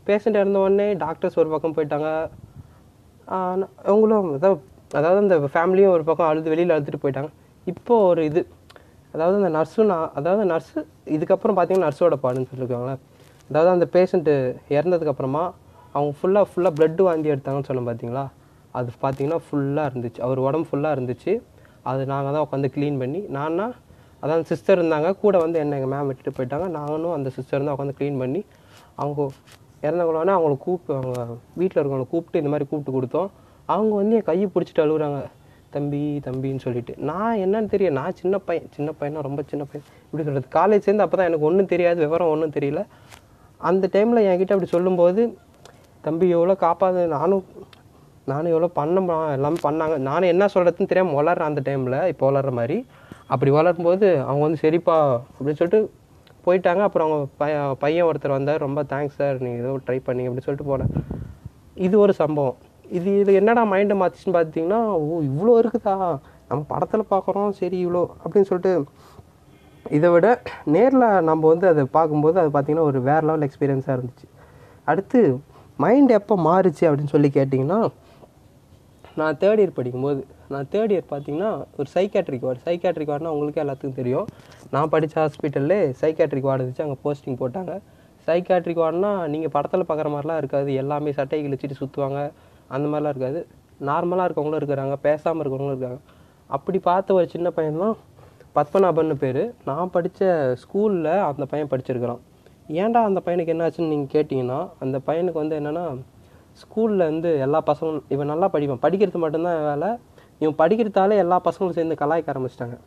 பேஷண்ட் 0.08 0.40
இறந்த 0.42 0.60
உடனே 0.66 0.88
டாக்டர்ஸ் 1.04 1.40
ஒரு 1.42 1.50
பக்கம் 1.54 1.76
போயிட்டாங்க. 1.78 2.10
அவங்களும் 3.92 4.30
அதாவது 4.38 4.62
அதாவது 5.00 5.20
அந்த 5.24 5.38
ஃபேமிலியும் 5.54 5.94
ஒரு 5.96 6.04
பக்கம் 6.10 6.30
அழுது 6.31 6.52
வெளியில் 6.54 6.74
அழுதுட்டு 6.75 7.04
போயிட்டாங்க. 7.04 7.30
இப்போது 7.72 8.06
ஒரு 8.10 8.22
இது 8.30 8.42
அதாவது 9.14 9.36
அந்த 9.40 9.52
நர்ஸும் 9.58 9.90
நான் 9.92 10.12
அதாவது 10.20 10.44
நர்ஸு 10.52 10.80
இதுக்கப்புறம் 11.16 11.56
பார்த்தீங்கன்னா 11.58 11.88
நர்ஸோட 11.88 12.16
பாடுன்னு 12.24 12.50
சொல்லியிருக்காங்களே 12.52 12.96
அதாவது 13.50 13.70
அந்த 13.75 13.86
பேஷண்ட்டு 13.96 14.34
இறந்ததுக்கப்புறமா 14.78 15.44
அவங்க 15.96 16.12
ஃபுல்லாக 16.20 16.46
ஃபுல்லாக 16.52 16.74
ப்ளட்டு 16.78 17.04
வாந்தி 17.08 17.31
எடுத்தாங்கன்னு 17.34 17.70
சொன்னேன் 17.70 17.90
பார்த்தீங்களா 17.90 18.25
அது 18.80 18.92
பார்த்தீங்கன்னா 19.04 19.40
ஃபுல்லாக 19.48 19.90
இருந்துச்சு. 19.92 20.20
அவர் 20.28 20.40
உடம்பு 20.48 20.68
ஃபுல்லாக 20.70 20.96
இருந்துச்சு. 20.98 21.34
அது 21.90 22.02
நாங்கள் 22.12 22.34
தான் 22.36 22.46
உட்காந்து 22.46 22.70
க்ளீன் 22.75 23.00
பண்ணி 23.04 23.22
நான்னா 23.38 23.66
அதான் 24.24 24.46
சிஸ்டர் 24.52 24.80
இருந்தாங்க 24.80 25.10
கூட 25.24 25.36
வந்து 25.46 25.58
என்ன 25.64 25.78
எங்கள் 25.80 25.92
மேம் 25.94 26.10
விட்டுட்டு 26.10 26.36
போயிட்டாங்க. 26.38 26.68
நானும் 26.80 27.16
அந்த 27.18 27.30
சிஸ்டர் 27.38 27.66
தான் 27.66 27.75
உட்காந்து 27.75 27.98
க்ளீன் 28.00 28.20
பண்ணி 28.24 28.42
அவங்க 29.02 29.22
இறந்தவங்களோடனே 29.86 30.34
அவங்கள 30.38 30.56
கூப்பிட்டு 30.66 30.94
அவங்க 31.00 31.22
வீட்டில் 31.60 31.80
இருக்கவங்கள 31.80 32.08
கூப்பிட்டு 32.14 32.42
இந்த 32.42 32.52
மாதிரி 32.54 32.68
கூப்பிட்டு 32.72 32.96
கொடுத்தோம். 32.98 33.30
அவங்க 33.74 33.94
வந்து 34.02 34.18
என் 34.20 34.28
கையை 34.30 34.48
பிடிச்சிட்டு 34.54 34.84
அழுகுறாங்க. 34.86 35.20
தம்பி 35.76 36.02
தம்பின்னு 36.26 36.64
சொல்லிட்டு. 36.66 36.94
நான் 37.10 37.40
என்னன்னு 37.44 37.72
தெரியும் 37.74 37.98
நான் 38.00 38.18
சின்ன 38.22 38.36
பையன் 38.48 38.68
சின்ன 38.76 38.90
பையனா 39.00 39.24
ரொம்ப 39.28 39.42
சின்ன 39.52 39.64
பையன். 39.70 39.86
இப்படி 40.08 40.24
சொல்கிறது 40.28 40.50
காலேஜ் 40.58 40.86
சேர்ந்து 40.88 41.06
அப்போ 41.06 41.18
தான் 41.20 41.30
எனக்கு 41.30 41.48
ஒன்றும் 41.50 41.72
தெரியாது 41.74 42.00
விவரம் 42.06 42.32
ஒன்றும் 42.34 42.56
தெரியல. 42.58 42.82
அந்த 43.70 43.90
டைமில் 43.96 44.26
என்கிட்ட 44.30 44.56
அப்படி 44.56 44.72
சொல்லும்போது 44.76 45.22
தம்பி 46.08 46.28
எவ்வளோ 46.38 46.56
காப்பாது 46.66 47.02
நானும் 47.16 47.44
நானும் 48.32 48.52
எவ்வளோ 48.54 48.70
பண்ண 48.80 49.16
எல்லாமே 49.38 49.60
பண்ணாங்க. 49.68 49.96
நானும் 50.10 50.32
என்ன 50.34 50.44
சொல்கிறதுன்னு 50.54 50.92
தெரியாமல் 50.92 51.18
வளர்றேன் 51.20 51.50
அந்த 51.52 51.62
டைமில் 51.68 51.98
இப்போ 52.12 52.24
வளர்ற 52.30 52.52
மாதிரி. 52.60 52.78
அப்படி 53.34 53.52
வளரும்போது 53.58 54.08
அவங்க 54.28 54.44
வந்து 54.48 54.62
சரிப்பா 54.66 54.96
அப்படின்னு 55.36 55.60
சொல்லிட்டு 55.60 55.82
போயிட்டாங்க. 56.45 56.81
அப்புறம் 56.88 57.07
அவங்க 57.07 57.28
பையன் 57.42 57.78
பையன் 57.84 58.07
ஒருத்தர் 58.10 58.38
வந்தார். 58.38 58.63
ரொம்ப 58.68 58.84
தேங்க்ஸ் 58.94 59.18
சார் 59.22 59.42
நீங்கள் 59.45 59.62
ஏதோ 59.63 59.72
ட்ரை 59.88 59.98
பண்ணி 60.07 60.25
அப்படின்னு 60.28 60.48
சொல்லிட்டு 60.48 60.69
போனேன். 60.72 60.94
இது 61.88 61.95
ஒரு 62.06 62.13
சம்பவம். 62.22 62.57
இது 62.98 63.10
இது 63.22 63.31
என்னடா 63.40 63.62
மைண்டை 63.74 63.95
மாற்றிச்சுன்னு 64.01 64.38
பார்த்தீங்கன்னா 64.40 64.81
ஓ 65.04 65.22
இவ்வளோ 65.31 65.54
இருக்குதா? 65.62 65.95
நம்ம 66.50 66.62
படத்தில் 66.74 67.12
பார்க்குறோம் 67.13 67.51
சரி 67.62 67.78
இவ்வளோ 67.86 68.04
அப்படின்னு 68.24 68.50
சொல்லிட்டு 68.51 68.74
இதை 69.98 70.10
விட 70.13 70.28
நேரில் 70.74 71.06
நம்ம 71.30 71.42
வந்து 71.54 71.66
அதை 71.72 71.84
பார்க்கும்போது 71.98 72.38
அது 72.42 72.50
பார்த்திங்கன்னா 72.54 72.89
ஒரு 72.92 73.00
வேறு 73.07 73.25
லெவல் 73.28 73.46
எக்ஸ்பீரியன்ஸாக 73.48 73.96
இருந்துச்சு. 73.98 74.28
அடுத்து 74.92 75.19
மைண்ட் 75.84 76.12
எப்போ 76.18 76.36
மாறுச்சு 76.48 76.84
அப்படின்னு 76.88 77.13
சொல்லி 77.16 77.30
கேட்டிங்கன்னா 77.38 77.80
நான் 79.19 79.38
தேர்ட் 79.42 79.62
இயர் 79.62 79.78
படிக்கும்போது 79.80 80.22
நான் 80.54 80.68
தேர்ட் 80.74 80.94
இயர் 80.94 81.12
பார்த்தீங்கன்னா 81.13 81.51
ஒரு 81.80 81.88
சைக்காட்ரிக் 81.96 82.46
வார்டு 82.48 82.66
சைக்காட்ரிக் 82.68 83.12
வார்டுனா 83.12 83.34
உங்களுக்கே 83.36 83.63
எல்லாத்துக்கும் 83.63 84.00
தெரியும். 84.01 84.28
நான் 84.74 84.92
படித்த 84.94 85.16
ஹாஸ்பிட்டல்லே 85.22 85.80
சைக்காட்ரிக் 86.02 86.48
வார்டு 86.50 86.64
இருந்துச்சு 86.64 86.86
அங்கே 86.86 86.98
போஸ்டிங் 87.04 87.40
போட்டாங்க. 87.42 87.74
சைக்காட்ரிக் 88.28 88.81
வார்டுனா 88.84 89.12
நீங்கள் 89.34 89.52
படத்தில் 89.56 89.90
பார்க்குற 89.90 90.10
மாதிரிலாம் 90.14 90.40
இருக்காது. 90.42 90.70
எல்லாமே 90.81 91.12
சட்டையை 91.18 91.44
கிழிச்சிட்டு 91.48 91.75
சுற்றுவாங்க 91.81 92.20
அந்த 92.75 92.86
மாதிரிலாம் 92.92 93.14
இருக்காது. 93.14 93.40
நார்மலாக 93.90 94.28
இருக்கவங்களும் 94.28 94.62
இருக்கிறாங்க. 94.62 94.96
பேசாமல் 95.08 95.42
இருக்கிறவங்களும் 95.44 95.75
இருக்காங்க. 95.75 96.00
அப்படி 96.56 96.80
பார்த்த 96.89 97.13
ஒரு 97.13 97.27
சின்ன 97.34 97.48
பையன் 97.58 97.82
தான் 97.84 97.96
பத்மநாபன்னு 98.58 99.18
பேர். 99.24 99.44
நான் 99.70 99.92
படித்த 99.96 100.32
ஸ்கூலில் 100.63 101.12
அந்த 101.30 101.46
பையன் 101.51 101.72
படிச்சிருக்கிறான். 101.74 102.22
ஏன்டா 102.82 103.01
அந்த 103.10 103.22
பையனுக்கு 103.25 103.53
என்னாச்சுன்னு 103.56 103.92
நீங்கள் 103.94 104.12
கேட்டிங்கன்னா 104.15 104.60
அந்த 104.86 104.98
பையனுக்கு 105.08 105.39
வந்து 105.44 105.58
என்னென்னா 105.60 105.86
ஸ்கூலில் 106.62 107.06
வந்து 107.12 107.30
எல்லா 107.46 107.60
பசங்களும் 107.70 108.03
இவன் 108.15 108.32
நல்லா 108.34 108.50
படிப்பான். 108.56 108.84
படிக்கிறது 108.88 109.24
மட்டும்தான் 109.25 109.62
வேலை. 109.70 109.89
இவன் 110.42 110.58
படிக்கிறதாலே 110.62 111.15
எல்லா 111.24 111.39
பசங்களும் 111.48 111.77
சேர்ந்து 111.77 112.01
கலாய்க்க 112.01 112.34
ஆரம்பிச்சிட்டாங்க. 112.34 112.77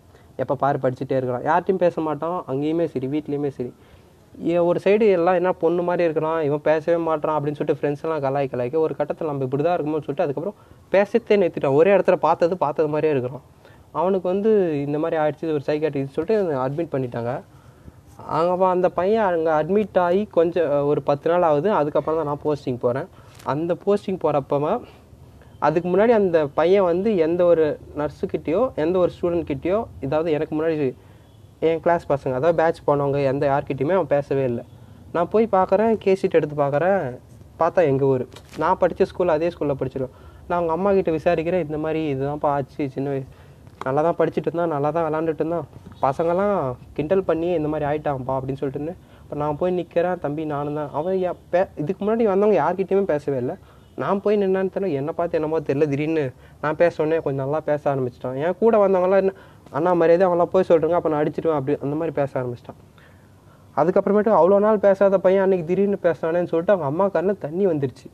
எப்போ 0.43 0.55
பாரு 0.63 0.79
படிச்சுட்டே 0.85 1.19
இருக்கிறான். 1.19 1.45
யார்ட்டையும் 1.51 1.83
பேச 1.85 2.01
மாட்டான். 2.09 2.39
அங்கேயுமே 2.53 2.87
சரி 2.95 3.09
வீட்லேயுமே 3.15 3.51
சரி. 3.59 3.73
ஒரு 4.69 4.79
சைடு 4.85 5.05
எல்லாம் 5.19 5.37
என்ன 5.41 5.51
பொண்ணு 5.61 5.83
மாதிரி 5.89 6.03
இருக்கிறான் 6.07 6.41
இவன் 6.47 6.65
பேசவே 6.71 6.99
மாட்டான் 7.09 7.37
அப்படின்னு 7.37 7.59
சொல்லிட்டு 7.59 7.81
ஃப்ரெண்ட்ஸ் 7.81 8.03
எல்லாம் 8.07 8.23
கலாய் 8.25 8.51
கலாய்க்க 8.55 8.83
ஒரு 8.87 8.95
கட்டத்தில் 8.99 9.31
நம்ம 9.31 9.45
இப்படி 9.47 9.63
தான் 9.67 9.77
இருக்குமோன்னு 9.77 10.07
சொல்லிட்டு 10.07 10.27
அதுக்கப்புறம் 10.27 10.59
பேசத்தே 10.95 11.39
நிறுத்திட்டான். 11.43 11.77
ஒரே 11.81 11.93
இடத்துல 11.97 12.17
பார்த்தது 12.27 12.57
பார்த்தது 12.65 12.91
மாதிரியே 12.95 13.13
இருக்கிறான். 13.15 13.45
அவனுக்கு 14.01 14.27
வந்து 14.33 14.51
இந்த 14.87 14.99
மாதிரி 15.03 15.17
ஆயிடுச்சு 15.23 15.55
ஒரு 15.59 15.67
சைக்காட்ரிஸ்ட் 15.69 16.17
சொல்லிட்டு 16.17 16.59
அட்மிட் 16.65 16.93
பண்ணிட்டாங்க. 16.95 17.33
அங்கே 18.39 18.67
அந்த 18.75 18.89
பையன் 18.99 19.27
அங்கே 19.31 19.53
அட்மிட் 19.61 19.99
ஆகி 20.07 20.23
கொஞ்சம் 20.39 20.71
ஒரு 20.91 21.01
பத்து 21.09 21.27
நாள் 21.31 21.49
ஆகுது. 21.51 21.69
அதுக்கப்புறம் 21.81 22.19
தான் 22.21 22.29
நான் 22.31 22.45
போஸ்டிங் 22.45 22.81
போகிறேன் 22.85 23.09
அந்த 23.53 23.73
போஸ்டிங் 23.85 24.21
போகிறப்பமா 24.25 24.73
அதுக்கு 25.67 25.89
முன்னாடி 25.93 26.13
அந்த 26.21 26.39
பையன் 26.59 26.87
வந்து 26.91 27.11
எந்த 27.27 27.43
ஒரு 27.53 27.65
நர்ஸுக்கிட்டேயோ 28.01 28.63
எந்த 28.85 28.97
ஒரு 29.03 29.11
ஸ்டூடெண்ட் 29.17 29.49
கிட்டேயோ 29.51 29.79
இதாவது 30.07 30.35
எனக்கு 30.37 30.55
முன்னாடி 30.57 30.77
என் 31.69 31.81
கிளாஸ் 31.85 32.05
பசங்க 32.13 32.35
அதாவது 32.39 32.59
பேட்ச் 32.61 32.81
போனவங்க 32.89 33.21
எந்த 33.33 33.45
யார்கிட்டையுமே 33.53 33.95
அவன் 33.99 34.13
பேசவே 34.17 34.45
இல்லை. 34.51 34.65
நான் 35.15 35.31
போய் 35.35 35.47
பார்க்குறேன் 35.57 35.93
கேசிட் 36.05 36.37
எடுத்து 36.39 36.57
பார்க்குறேன் 36.65 37.01
பார்த்தா 37.61 37.83
எங்கள் 37.91 38.09
ஊர். 38.13 38.25
நான் 38.63 38.79
படித்த 38.83 39.07
ஸ்கூல் 39.11 39.35
அதே 39.35 39.49
ஸ்கூலில் 39.55 39.79
படிச்சிருக்கோம் 39.81 40.17
நான் 40.49 40.59
அவங்க 40.59 40.73
அம்மா 40.77 40.91
கிட்ட 40.97 41.11
விசாரிக்கிறேன் 41.19 41.65
இந்த 41.67 41.79
மாதிரி 41.85 42.01
இதுதான்ப்பா 42.15 42.51
ஆச்சு 42.57 42.83
சின்ன 42.97 43.09
வயசு. 43.13 43.29
நல்லா 43.87 44.03
தான் 44.07 44.19
படிச்சுட்டு 44.19 44.49
இருந்தான் 44.49 44.73
நல்லா 44.75 44.91
தான் 44.97 45.07
விளாண்டுட்டு 45.07 45.43
இருந்தான். 45.45 45.67
பசங்கள்லாம் 46.05 46.59
கிண்டல் 46.97 47.25
பண்ணி 47.31 47.49
இந்த 47.59 47.69
மாதிரி 47.73 47.89
ஆயிட்டான்ப்பா 47.91 48.37
அப்படின்னு 48.39 48.61
சொல்லிட்டு 48.61 48.81
இருந்தேன். 48.81 49.01
இப்போ 49.23 49.37
நான் 49.43 49.59
போய் 49.61 49.77
நிற்கிறேன் 49.79 50.21
தம்பி 50.25 50.43
நானும் 50.55 50.79
தான் 50.81 50.93
அவன் 50.99 51.17
பே 51.55 51.63
இதுக்கு 51.83 52.01
முன்னாடி 52.05 52.27
வந்தவங்க 52.33 52.59
யார்கிட்டையுமே 52.63 53.07
பேசவே 53.15 53.39
இல்லை. 53.45 53.57
நான் 54.03 54.21
போய் 54.25 54.41
நின்னான்னு 54.43 54.73
தெரியல 54.75 54.99
என்னை 55.01 55.13
பார்த்து 55.19 55.39
என்னமோ 55.39 55.59
தெரியல 55.69 55.87
திடீர்னு 55.93 56.25
நான் 56.63 56.79
பேச 56.83 56.95
உடனே 57.03 57.19
கொஞ்சம் 57.27 57.43
நல்லா 57.45 57.61
பேச 57.71 57.83
ஆரம்பிச்சிட்டான். 57.93 58.37
என் 58.45 58.59
கூட 58.63 58.77
வந்தவங்களாம் 58.85 59.23
என்ன 59.23 59.35
அண்ணா 59.77 59.93
மரியாதை 60.01 60.25
அவங்களாம் 60.27 60.53
போய் 60.55 60.69
சொல்கிறாங்க 60.71 60.99
அப்போ 60.99 61.11
நான் 61.13 61.23
அடிச்சிடுவேன் 61.23 61.59
அப்படி 61.61 61.75
அந்த 61.85 61.95
மாதிரி 62.01 62.15
பேச 62.21 62.31
ஆரம்பிச்சிட்டான். 62.41 62.81
அதுக்கப்புறமேட்டு 63.81 64.33
அவ்வளோ 64.41 64.59
நாள் 64.67 64.85
பேசாத 64.85 65.19
பையன் 65.25 65.45
அன்றைக்கி 65.47 65.67
திடீர்னு 65.71 65.99
பேசினானேன்னு 66.07 66.51
சொல்லிட்டு 66.53 66.75
அவங்க 66.75 66.89
அம்மா 66.93 67.07
கண்ணில் 67.17 67.43
தண்ணி 67.47 67.65
வந்துருச்சு. 67.73 68.07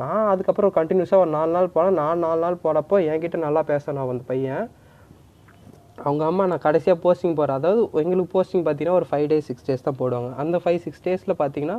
நான் 0.00 0.30
அதுக்கப்புறம் 0.30 0.72
கண்டினியூஸாக 0.78 1.22
ஒரு 1.24 1.30
நாலு 1.36 1.50
நாள் 1.56 1.74
போனேன். 1.74 1.98
நான் 2.02 2.24
நாலு 2.26 2.40
நாள் 2.44 2.62
போகிறப்போ 2.64 2.96
என்கிட்ட 3.10 3.36
நல்லா 3.46 3.62
பேசினான் 3.70 4.10
அந்த 4.14 4.24
பையன். 4.32 4.64
அவங்க 6.06 6.22
அம்மா 6.30 6.44
நான் 6.52 6.64
கடைசியாக 6.64 6.98
போஸ்டிங் 7.04 7.36
போகிறேன் 7.38 7.58
அதாவது 7.60 7.82
எங்களுக்கு 8.02 8.32
போஸ்டிங் 8.34 8.64
பார்த்தீங்கன்னா 8.64 8.98
ஒரு 9.00 9.06
ஃபைவ் 9.10 9.28
டேஸ் 9.30 9.46
சிக்ஸ் 9.50 9.66
டேஸ் 9.68 9.86
தான் 9.86 9.98
போடுவாங்க. 10.00 10.30
அந்த 10.42 10.56
ஃபைவ் 10.64 10.80
சிக்ஸ் 10.86 11.04
டேஸில் 11.06 11.38
பார்த்தீங்கன்னா 11.42 11.78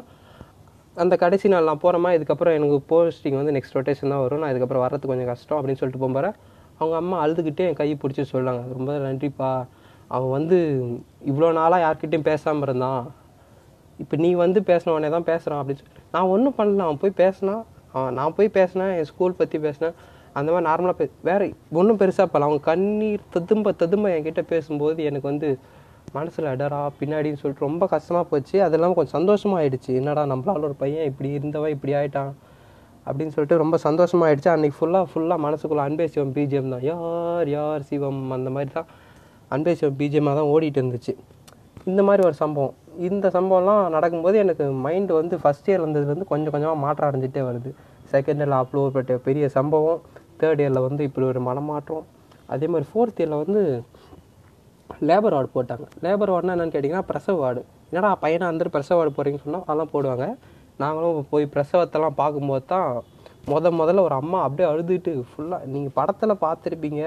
அந்த 1.04 1.16
கடைசி 1.24 1.48
நாள் 1.54 1.68
நான் 1.70 1.82
போகிறேமா 1.84 2.10
இதுக்கப்புறம் 2.18 2.56
எனக்கு 2.58 2.78
போஸ்டிங் 2.92 3.38
வந்து 3.40 3.54
நெக்ஸ்ட் 3.56 3.76
ரொட்டேஷன் 3.78 4.12
தான் 4.14 4.22
வரும். 4.24 4.42
நான் 4.44 4.52
இதுக்கப்புறம் 4.54 4.84
வரது 4.86 5.10
கொஞ்சம் 5.12 5.30
கஷ்டம் 5.32 5.58
அப்படின்னு 5.58 5.80
சொல்லிட்டு 5.82 6.02
போகிறேன் 6.04 6.36
அவங்க 6.80 6.96
அம்மா 7.02 7.18
அழுதுகிட்டே 7.24 7.66
என் 7.70 7.80
கையை 7.80 7.96
பிடிச்சி 8.02 8.24
சொல்லாங்க 8.32 8.62
ரொம்ப 8.78 8.92
நன்றிப்பா. 9.06 9.52
அவன் 10.16 10.34
வந்து 10.38 10.58
இவ்வளோ 11.30 11.48
நாளாக 11.60 11.80
யார்கிட்டையும் 11.86 12.28
பேசாமல் 12.30 12.66
இருந்தான் 12.68 13.02
இப்போ 14.04 14.16
நீ 14.24 14.30
வந்து 14.44 14.60
பேசினவனே 14.70 15.10
தான் 15.16 15.28
பேசுகிறான் 15.32 15.60
அப்படின்னு 15.62 15.82
சொல்லி. 15.82 16.04
நான் 16.16 16.32
ஒன்றும் 16.34 16.58
பண்ணல. 16.60 16.86
அவன் 16.88 17.02
போய் 17.04 17.18
பேசினான் 17.24 17.64
அவன் 17.96 18.16
நான் 18.20 18.36
போய் 18.38 18.56
பேசினேன் 18.58 18.94
என் 19.00 19.10
ஸ்கூல் 19.12 19.40
பற்றி 19.40 19.58
பேசினேன் 19.66 19.96
அந்த 20.38 20.50
மாதிரி 20.54 20.68
நார்மலாக 20.70 20.96
பே 21.00 21.06
வேறு 21.30 21.46
ஒன்றும் 21.80 22.00
பெருசாக 22.02 22.28
பண்ணல. 22.32 22.50
அவன் 22.50 22.64
கண்ணீர் 22.70 23.24
ததும்ப 23.36 23.72
ததும்ப 23.82 24.10
என்கிட்ட 24.16 24.42
பேசும்போது 24.54 25.00
எனக்கு 25.10 25.28
வந்து 25.32 25.50
மனசில் 26.16 26.50
அடரா 26.52 26.82
பின்னாடின்னு 27.00 27.40
சொல்லிட்டு 27.42 27.66
ரொம்ப 27.68 27.84
கஷ்டமாக 27.94 28.26
போச்சு. 28.32 28.56
அது 28.66 28.76
இல்லாமல் 28.78 28.98
கொஞ்சம் 28.98 29.18
சந்தோஷமாக 29.18 29.60
ஆயிடுச்சு 29.62 29.92
என்னடா 30.00 30.22
நம்மளால 30.32 30.68
ஒரு 30.70 30.76
பையன் 30.84 31.08
இப்படி 31.12 31.30
இருந்தவன் 31.38 31.74
இப்படி 31.76 31.94
ஆயிட்டான் 32.00 32.32
அப்படின்னு 33.08 33.34
சொல்லிட்டு 33.36 33.60
ரொம்ப 33.64 33.76
சந்தோஷமாக 33.86 34.28
ஆயிடுச்சு 34.30 34.52
அன்றைக்கி 34.54 34.76
ஃபுல்லாக 34.78 35.06
ஃபுல்லாக 35.12 35.40
மனசுக்குள்ளே 35.46 35.84
அன்பே 35.88 36.08
சிவம் 36.14 36.34
பிஜிஎம் 36.38 36.72
தான். 36.74 36.86
யார் 36.92 37.50
யார் 37.58 37.88
சிவம் 37.90 38.22
அந்த 38.38 38.50
மாதிரி 38.56 38.72
தான் 38.78 38.90
அன்பே 39.56 39.74
சிவம் 39.80 40.00
பிஜிஎம்மாக 40.02 40.36
தான் 40.40 40.50
ஓடிட்டு 40.54 40.80
இருந்துச்சு. 40.82 41.14
இந்த 41.92 42.02
மாதிரி 42.08 42.22
ஒரு 42.30 42.36
சம்பவம். 42.44 42.76
இந்த 43.10 43.28
சம்பவம்லாம் 43.38 43.84
நடக்கும்போது 43.96 44.38
எனக்கு 44.46 44.66
மைண்டு 44.86 45.14
வந்து 45.20 45.36
ஃபஸ்ட் 45.44 45.70
இயர் 45.70 45.86
வந்ததுலேருந்து 45.86 46.32
கொஞ்சம் 46.34 46.54
கொஞ்சமாக 46.56 46.80
மாற்றம் 46.86 47.10
அடைஞ்சிட்டே 47.10 47.44
வருது. 47.50 47.70
செகண்ட் 48.14 48.42
இயரில் 48.42 48.60
அப்ளோ 48.62 48.84
பட்ட 48.96 49.18
பெரிய 49.28 49.46
சம்பவம். 49.58 50.02
தேர்ட் 50.42 50.62
இயரில் 50.64 50.86
வந்து 50.88 51.02
இப்படி 51.10 51.26
ஒரு 51.32 51.42
மனமாற்றம். 51.50 52.06
அதே 52.54 52.68
மாதிரி 52.74 52.88
ஃபோர்த் 52.92 53.20
இயரில் 53.22 53.42
வந்து 53.44 53.62
லேபர் 55.10 55.36
வார்டு 55.36 55.50
போட்டாங்க. 55.56 55.86
லேபர் 56.06 56.32
வார்டுனா 56.34 56.54
என்னென்னு 56.56 56.74
கேட்டிங்கன்னா 56.76 57.08
பிரசவ 57.12 57.36
வார்டு 57.44 57.62
என்னடா 57.90 58.10
பையனை 58.24 58.46
வந்துட்டு 58.50 58.74
பிரசவ 58.76 58.98
வார்டு 59.00 59.14
போகிறீங்கன்னு 59.18 59.46
சொன்னால் 59.46 59.66
அதெல்லாம் 59.68 59.94
போடுவாங்க. 59.94 60.26
நாங்களும் 60.84 61.30
போய் 61.32 61.46
பிரசவத்தெல்லாம் 61.54 62.18
பார்க்கும்போது 62.22 62.66
தான் 62.74 62.90
முத 63.52 63.70
முதல்ல 63.80 64.04
ஒரு 64.08 64.16
அம்மா 64.22 64.40
அப்படியே 64.46 64.68
அழுதுட்டு 64.72 65.12
ஃபுல்லாக 65.30 65.68
நீங்கள் 65.74 65.96
படத்தில் 66.00 66.42
பார்த்துருப்பீங்க. 66.46 67.02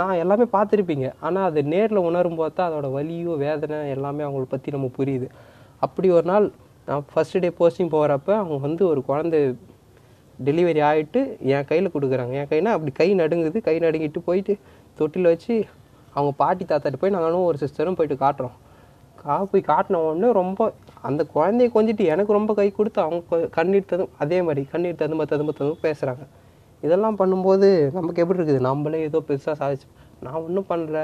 நான் 0.00 0.20
எல்லாமே 0.22 0.46
பார்த்துருப்பீங்க. 0.54 1.06
ஆனால் 1.26 1.46
அது 1.50 1.60
நேரில் 1.72 2.06
உணரும் 2.08 2.38
போது 2.40 2.52
தான் 2.58 2.68
அதோட 2.70 2.88
வலியோ 2.96 3.32
வேதனை 3.44 3.78
எல்லாமே 3.96 4.22
அவங்கள 4.26 4.46
பற்றி 4.54 4.74
நம்ம 4.76 4.88
புரியுது. 4.98 5.28
அப்படி 5.86 6.08
ஒரு 6.18 6.26
நாள் 6.32 6.46
நான் 6.88 7.04
ஃபஸ்ட்டு 7.10 7.42
டே 7.44 7.50
போஸ்டிங் 7.58 7.92
போகிறப்ப 7.96 8.30
அவங்க 8.40 8.58
வந்து 8.66 8.82
ஒரு 8.92 9.00
குழந்தை 9.10 9.40
டெலிவரி 10.48 10.80
ஆகிட்டு 10.90 11.20
என் 11.54 11.68
கையில் 11.70 11.94
கொடுக்குறாங்க. 11.94 12.34
என் 12.40 12.50
கைனா 12.52 12.72
அப்படி 12.76 12.92
கை 13.00 13.08
நடுங்குது. 13.22 13.58
கை 13.68 13.76
நடுங்கிட்டு 13.86 14.20
போயிட்டு 14.28 14.54
தொட்டில் 15.00 15.30
வச்சு 15.32 15.54
அவங்க 16.14 16.32
பாட்டி 16.42 16.64
தாத்தாட்டு 16.70 17.00
போய் 17.02 17.14
நாங்களும் 17.16 17.46
ஒரு 17.50 17.58
சிஸ்டரும் 17.62 17.98
போயிட்டு 17.98 18.16
காட்டுறோம். 18.24 18.56
கா 19.22 19.34
போய் 19.52 19.68
காட்டின 19.70 20.00
உடனே 20.08 20.28
ரொம்ப 20.40 20.60
அந்த 21.08 21.22
குழந்தைய 21.34 21.68
கொஞ்சிட்டு 21.74 22.04
எனக்கு 22.14 22.32
ரொம்ப 22.38 22.52
கை 22.58 22.68
கொடுத்து 22.78 23.00
அவங்க 23.06 23.48
கண்ணீர் 23.56 23.90
ததும் 23.92 24.14
அதே 24.22 24.38
மாதிரி 24.46 24.62
கண்ணீர் 24.72 25.00
ததும்ப 25.02 25.26
ததும்ப 25.32 25.54
ததும்ப 25.58 25.82
பேசுகிறாங்க 25.88 26.24
இதெல்லாம் 26.82 27.18
பண்ணும்போது 27.20 27.68
நமக்கு 27.96 28.22
எப்படி 28.22 28.38
இருக்குது? 28.40 28.66
நம்மளே 28.68 29.00
ஏதோ 29.08 29.18
பெருசாக 29.28 29.56
சாதிச்சு 29.62 29.88
நான் 30.26 30.42
ஒன்றும் 30.46 30.68
பண்ணல. 30.70 30.98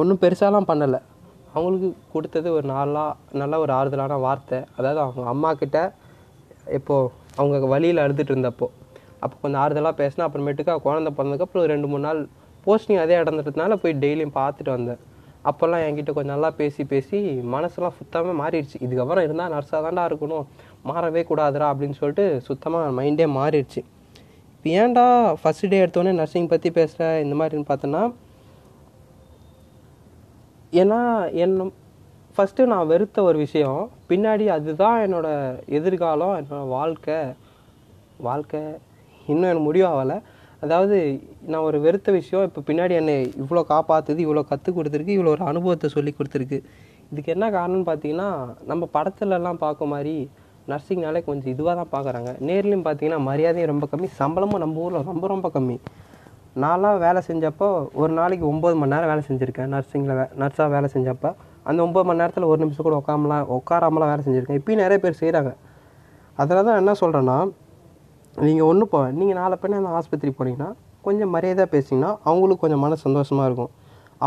ஒன்றும் 0.00 0.20
பெருசாலாம் 0.24 0.68
பண்ணலை. 0.70 1.00
அவங்களுக்கு 1.54 1.88
கொடுத்தது 2.14 2.48
ஒரு 2.56 2.66
நாளா 2.72 3.04
நல்ல 3.40 3.58
ஒரு 3.64 3.72
ஆறுதலான 3.78 4.18
வார்த்தை. 4.26 4.58
அதாவது 4.78 5.00
அவங்க 5.04 5.28
அம்மா 5.34 5.52
கிட்ட 5.62 5.78
அவங்க 7.40 7.66
வழியில் 7.72 8.02
அழுதுட்டு 8.02 8.32
இருந்தப்போ 8.34 8.66
அப்போ 9.22 9.36
கொஞ்சம் 9.42 9.60
ஆறுதலாக 9.62 9.94
பேசினா 10.00 10.24
அப்புறமேட்டுக்கு 10.26 10.72
குழந்த 10.72 10.82
குழந்தை 10.86 11.10
பிறந்ததுக்கப்புறம் 11.18 11.66
ரெண்டு 11.72 11.86
மூணு 11.92 12.04
நாள் 12.06 12.20
போஸ்டிங் 12.66 13.02
அதே 13.04 13.16
இடந்துட்டதுனால 13.22 13.76
போய் 13.82 13.94
டெய்லியும் 14.04 14.36
பார்த்துட்டு 14.40 14.72
வந்தேன். 14.76 15.02
அப்போல்லாம் 15.48 15.82
என்கிட்ட 15.86 16.12
கொஞ்சம் 16.14 16.34
நல்லா 16.34 16.50
பேசி 16.60 16.84
பேசி 16.92 17.18
மனசெல்லாம் 17.54 17.96
சுத்தமாக 17.98 18.34
மாறிடுச்சு. 18.40 18.78
இதுக்கப்புறம் 18.86 19.26
இருந்தால் 19.26 19.52
நர்ஸாக 19.54 19.80
தான்டா 19.86 20.04
இருக்கணும். 20.10 20.46
மாறவே 20.88 21.22
கூடாதுடா 21.28 21.66
அப்படின்னு 21.72 21.98
சொல்லிட்டு 22.00 22.24
சுத்தமாக 22.48 22.94
மைண்டே 22.98 23.26
மாறிடுச்சு. 23.38 23.82
இப்போ 24.54 24.68
ஏன்டா 24.82 25.06
ஃபஸ்ட் 25.40 25.68
டே 25.72 25.78
எடுத்தோடனே 25.84 26.14
நர்சிங் 26.20 26.52
பற்றி 26.52 26.70
பேசுகிற 26.78 27.10
இந்த 27.24 27.34
மாதிரின்னு 27.40 27.70
பார்த்தோன்னா 27.72 28.04
ஏன்னா 30.80 31.00
என்ன 31.44 31.68
ஃபஸ்ட்டு 32.36 32.70
நான் 32.72 32.88
வெறுத்த 32.92 33.22
ஒரு 33.28 33.38
விஷயம். 33.44 33.82
பின்னாடி 34.08 34.46
அதுதான் 34.54 34.96
என்னோடய 35.06 35.60
எதிர்காலம் 35.78 36.34
என்னோடய 36.40 36.72
வாழ்க்கை. 36.76 37.18
வாழ்க்கை 38.26 38.62
இன்னும் 39.30 39.48
எனக்கு 39.50 39.66
முடிவாகலை 39.68 40.16
அதாவது 40.64 40.96
நான் 41.50 41.66
ஒரு 41.68 41.78
வெறுத்த 41.84 42.10
விஷயம் 42.18 42.44
இப்போ 42.48 42.60
பின்னாடி 42.68 42.94
என்னை 43.00 43.16
இவ்வளோ 43.42 43.62
காப்பாற்றுது 43.72 44.20
இவ்வளோ 44.26 44.42
கற்றுக் 44.50 44.76
கொடுத்துருக்கு 44.78 45.16
இவ்வளோ 45.16 45.32
ஒரு 45.36 45.44
அனுபவத்தை 45.50 45.88
சொல்லி 45.96 46.12
கொடுத்துருக்கு. 46.18 46.58
இதுக்கு 47.12 47.32
என்ன 47.34 47.46
காரணம்னு 47.56 47.86
பார்த்தீங்கன்னா 47.90 48.28
நம்ம 48.70 48.88
படத்துலலாம் 48.96 49.62
பார்க்க 49.64 49.92
மாதிரி 49.92 50.14
நர்சிங்னாலே 50.72 51.20
கொஞ்சம் 51.26 51.52
இதுவாக 51.54 51.74
தான் 51.80 51.92
பார்க்குறாங்க 51.94 52.30
நேர்லேயும் 52.48 52.86
பார்த்தீங்கன்னா 52.86 53.20
மரியாதையும் 53.28 53.70
ரொம்ப 53.72 53.86
கம்மி 53.92 54.08
சம்பளமும் 54.20 54.62
நம்ம 54.64 54.80
ஊரில் 54.84 55.08
ரொம்ப 55.10 55.26
ரொம்ப 55.34 55.48
கம்மி. 55.56 55.76
நான்லாம் 56.62 56.98
வேலை 57.04 57.20
செஞ்சப்போ 57.28 57.68
ஒரு 58.00 58.12
நாளைக்கு 58.18 58.44
ஒம்பது 58.52 58.74
மணி 58.80 58.92
நேரம் 58.94 59.10
வேலை 59.12 59.22
செஞ்சுருக்கேன் 59.28 59.70
நர்சிங்கில் 59.74 60.16
வே 60.18 60.24
நர்ஸாக 60.42 60.68
வேலை 60.74 60.88
செஞ்சப்போ. 60.94 61.30
அந்த 61.68 61.78
ஒம்பது 61.86 62.06
மணி 62.08 62.20
நேரத்தில் 62.22 62.48
ஒரு 62.52 62.60
நிமிஷம் 62.64 62.86
கூட 62.86 62.96
உட்காமலாம் 63.02 63.46
உட்காராமலாம் 63.58 64.10
வேலை 64.12 64.22
செஞ்சுருக்கேன். 64.26 64.58
இப்பயும் 64.60 64.82
நிறைய 64.84 64.98
பேர் 65.04 65.20
செய்கிறாங்க 65.22 65.52
அதில் 66.42 66.66
தான் 66.68 66.78
என்ன 66.82 66.92
சொல்கிறேன்னா 67.02 67.36
நீங்கள் 68.44 68.68
ஒன்று 68.70 68.84
போ 68.92 68.98
நீங்கள் 69.18 69.38
நாளை 69.38 69.56
பின்ன 69.60 69.78
அந்த 69.80 69.90
ஆஸ்பத்திரி 69.98 70.30
போனீங்கன்னா 70.38 70.70
கொஞ்சம் 71.06 71.30
மரியாதையாக 71.34 71.68
பேசிங்கன்னா 71.74 72.10
அவங்களுக்கு 72.28 72.62
கொஞ்சம் 72.64 72.82
மன 72.84 72.96
சந்தோஷமாக 73.04 73.46
இருக்கும். 73.48 73.70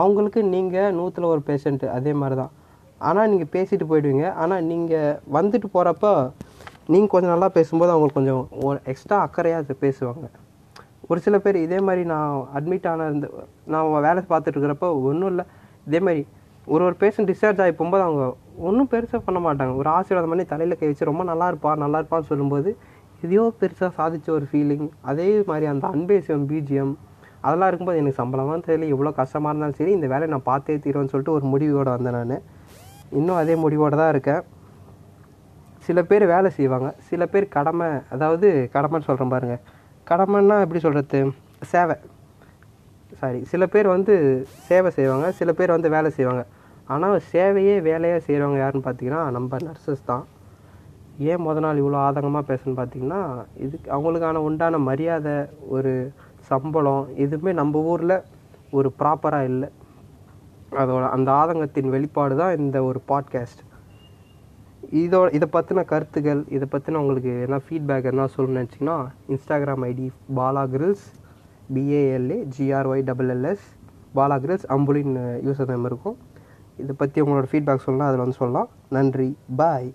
அவங்களுக்கு 0.02 0.40
நீங்கள் 0.54 0.96
நூற்றில் 1.00 1.28
ஒரு 1.34 1.42
பேஷண்ட்டு 1.50 1.88
அதே 1.98 2.12
மாதிரி 2.22 2.36
தான் 2.42 2.52
ஆனால் 3.10 3.30
நீங்கள் 3.32 3.52
பேசிட்டு 3.56 3.86
போயிடுவீங்க. 3.92 4.26
ஆனால் 4.44 4.66
நீங்கள் 4.72 5.16
வந்துட்டு 5.38 5.70
போகிறப்ப 5.76 6.14
நீங்கள் 6.94 7.12
கொஞ்சம் 7.14 7.34
நல்லா 7.34 7.50
பேசும்போது 7.58 7.94
அவங்களுக்கு 7.96 8.20
கொஞ்சம் 8.20 8.44
ஒரு 8.68 8.80
எக்ஸ்ட்ரா 8.92 9.18
அக்கறையாக 9.28 9.78
பேசுவாங்க. 9.86 10.26
ஒரு 11.12 11.20
சில 11.26 11.36
பேர் 11.46 11.64
இதே 11.66 11.80
மாதிரி 11.88 12.04
நான் 12.14 12.34
அட்மிட் 12.58 12.90
ஆன 12.92 13.10
நான் 13.74 13.96
வேலை 14.08 14.22
பார்த்துட்டு 14.34 14.56
இருக்கிறப்ப 14.58 14.90
ஒன்றும் 15.10 15.32
இல்லை. 15.34 15.46
இதே 15.90 16.02
மாதிரி 16.08 16.22
ஒரு 16.74 16.84
ஒரு 16.88 16.96
பேஷண்ட் 17.02 17.30
டிஸ்சார்ஜ் 17.32 17.62
ஆகி 17.64 17.74
போகும்போது 17.78 18.04
அவங்க 18.08 18.24
ஒன்றும் 18.68 18.90
பெருசாக 18.94 19.22
பண்ண 19.28 19.40
மாட்டாங்க. 19.46 19.74
ஒரு 19.82 19.90
ஆசீர்வாதம் 19.98 20.34
பண்ணி 20.34 20.46
தலையில் 20.54 20.80
கை 20.80 20.88
வச்சு 20.90 21.12
ரொம்ப 21.12 21.24
நல்லா 21.32 21.46
இருப்பா 21.52 21.72
நல்லா 21.84 22.00
இருப்பான்னு 22.02 22.30
சொல்லும்போது 22.32 22.72
எதையோ 23.24 23.44
பெருசாக 23.62 23.92
சாதிச்ச 24.00 24.28
ஒரு 24.38 24.46
ஃபீலிங் 24.50 24.88
அதே 25.12 25.28
மாதிரி 25.50 25.66
அந்த 25.72 25.86
அன்பே 25.94 26.18
சிவம் 26.28 26.48
பிஜிஎம் 26.52 26.94
அதெல்லாம் 27.46 27.70
இருக்கும்போது 27.70 28.00
எனக்கு 28.02 28.20
சம்பளமாக 28.22 28.60
தெரியல 28.68 28.88
எவ்வளோ 28.94 29.12
கஷ்டமாக 29.20 29.52
இருந்தாலும் 29.52 29.78
சரி 29.80 29.92
இந்த 29.98 30.08
வேலையை 30.14 30.30
நான் 30.34 30.48
பார்த்தே 30.52 30.78
தீருவேன்னு 30.86 31.12
சொல்லிட்டு 31.14 31.36
ஒரு 31.38 31.46
முடிவோடு 31.54 31.90
வந்தேன் 31.96 32.18
நான். 32.20 32.34
இன்னும் 33.20 33.40
அதே 33.42 33.54
முடிவோடு 33.64 33.96
தான் 34.02 34.12
இருக்கேன். 34.14 34.42
சில 35.88 36.00
பேர் 36.10 36.26
வேலை 36.34 36.50
செய்வாங்க. 36.58 36.90
சில 37.10 37.22
பேர் 37.34 37.46
கடமை 37.58 37.88
அதாவது 38.16 38.48
கடமைன்னு 38.76 39.08
சொல்கிறேன் 39.10 39.34
பாருங்கள் 39.36 39.62
கடமைன்னா 40.12 40.58
எப்படி 40.66 40.82
சொல்கிறது 40.86 41.20
சேவை. 41.74 41.96
சாரி 43.22 43.40
சில 43.52 43.64
பேர் 43.74 43.88
வந்து 43.96 44.16
சேவை 44.68 44.90
செய்வாங்க. 44.98 45.28
சில 45.40 45.52
பேர் 45.60 45.76
வந்து 45.76 45.90
வேலை 45.96 46.10
செய்வாங்க. 46.18 46.44
ஆனால் 46.94 47.18
சேவையே 47.32 47.78
வேலையாக 47.88 48.22
செய்கிறவங்க 48.28 48.60
யாருன்னு 48.64 48.88
பார்த்தீங்கன்னா 48.88 49.24
நம்ம 49.38 49.58
நர்சஸ் 49.70 50.08
தான். 50.12 50.26
ஏன் 51.28 51.44
முத 51.46 51.60
நாள் 51.64 51.80
இவ்வளோ 51.82 51.98
ஆதங்கமாக 52.08 52.50
பேசுன்னு 52.50 52.80
பார்த்தீங்கன்னா 52.80 53.22
இதுக்கு 53.66 53.88
அவங்களுக்கான 53.96 54.42
உண்டான 54.48 54.80
மரியாதை 54.90 55.36
ஒரு 55.76 55.94
சம்பளம் 56.50 57.08
எதுவுமே 57.24 57.52
நம்ம 57.60 57.82
ஊரில் 57.92 58.16
ஒரு 58.78 58.90
ப்ராப்பராக 59.00 59.50
இல்லை. 59.52 59.70
அதோட 60.82 61.04
அந்த 61.16 61.30
ஆதங்கத்தின் 61.42 61.94
வெளிப்பாடு 61.96 62.36
தான் 62.42 62.58
இந்த 62.64 62.78
ஒரு 62.90 63.00
பாட்காஸ்ட் 63.12 63.62
இதோ 65.04 65.20
இதை 65.38 65.48
பற்றின 65.56 65.84
கருத்துக்கள் 65.92 66.42
இதை 66.56 66.68
பற்றின 66.72 67.00
உங்களுக்கு 67.04 67.32
என்ன 67.46 67.58
ஃபீட்பேக் 67.66 68.10
என்ன 68.12 68.28
சொல்லணும்னு 68.36 68.60
நினச்சிங்கன்னா 68.60 68.98
Instagram 69.34 69.84
ID 69.92 70.08
Bala 70.38 70.64
Grylls 70.74 71.08
B A L A 71.76 72.38
G R Y 72.56 73.04
double L S 73.10 73.66
Bala 74.18 74.38
Grylls 74.44 74.68
அம்புலின் 74.76 75.16
user 75.48 75.72
name 75.72 75.88
இருக்கும். 75.90 76.18
இதை 76.84 76.94
பற்றி 77.02 77.22
உங்களோட 77.22 77.48
ஃபீட்பேக் 77.52 77.86
சொல்லலாம் 77.88 78.10
அதில் 78.10 78.24
வந்து 78.24 78.40
சொல்லலாம். 78.44 78.70
நன்றி. 78.98 79.30
பாய் 79.62 79.90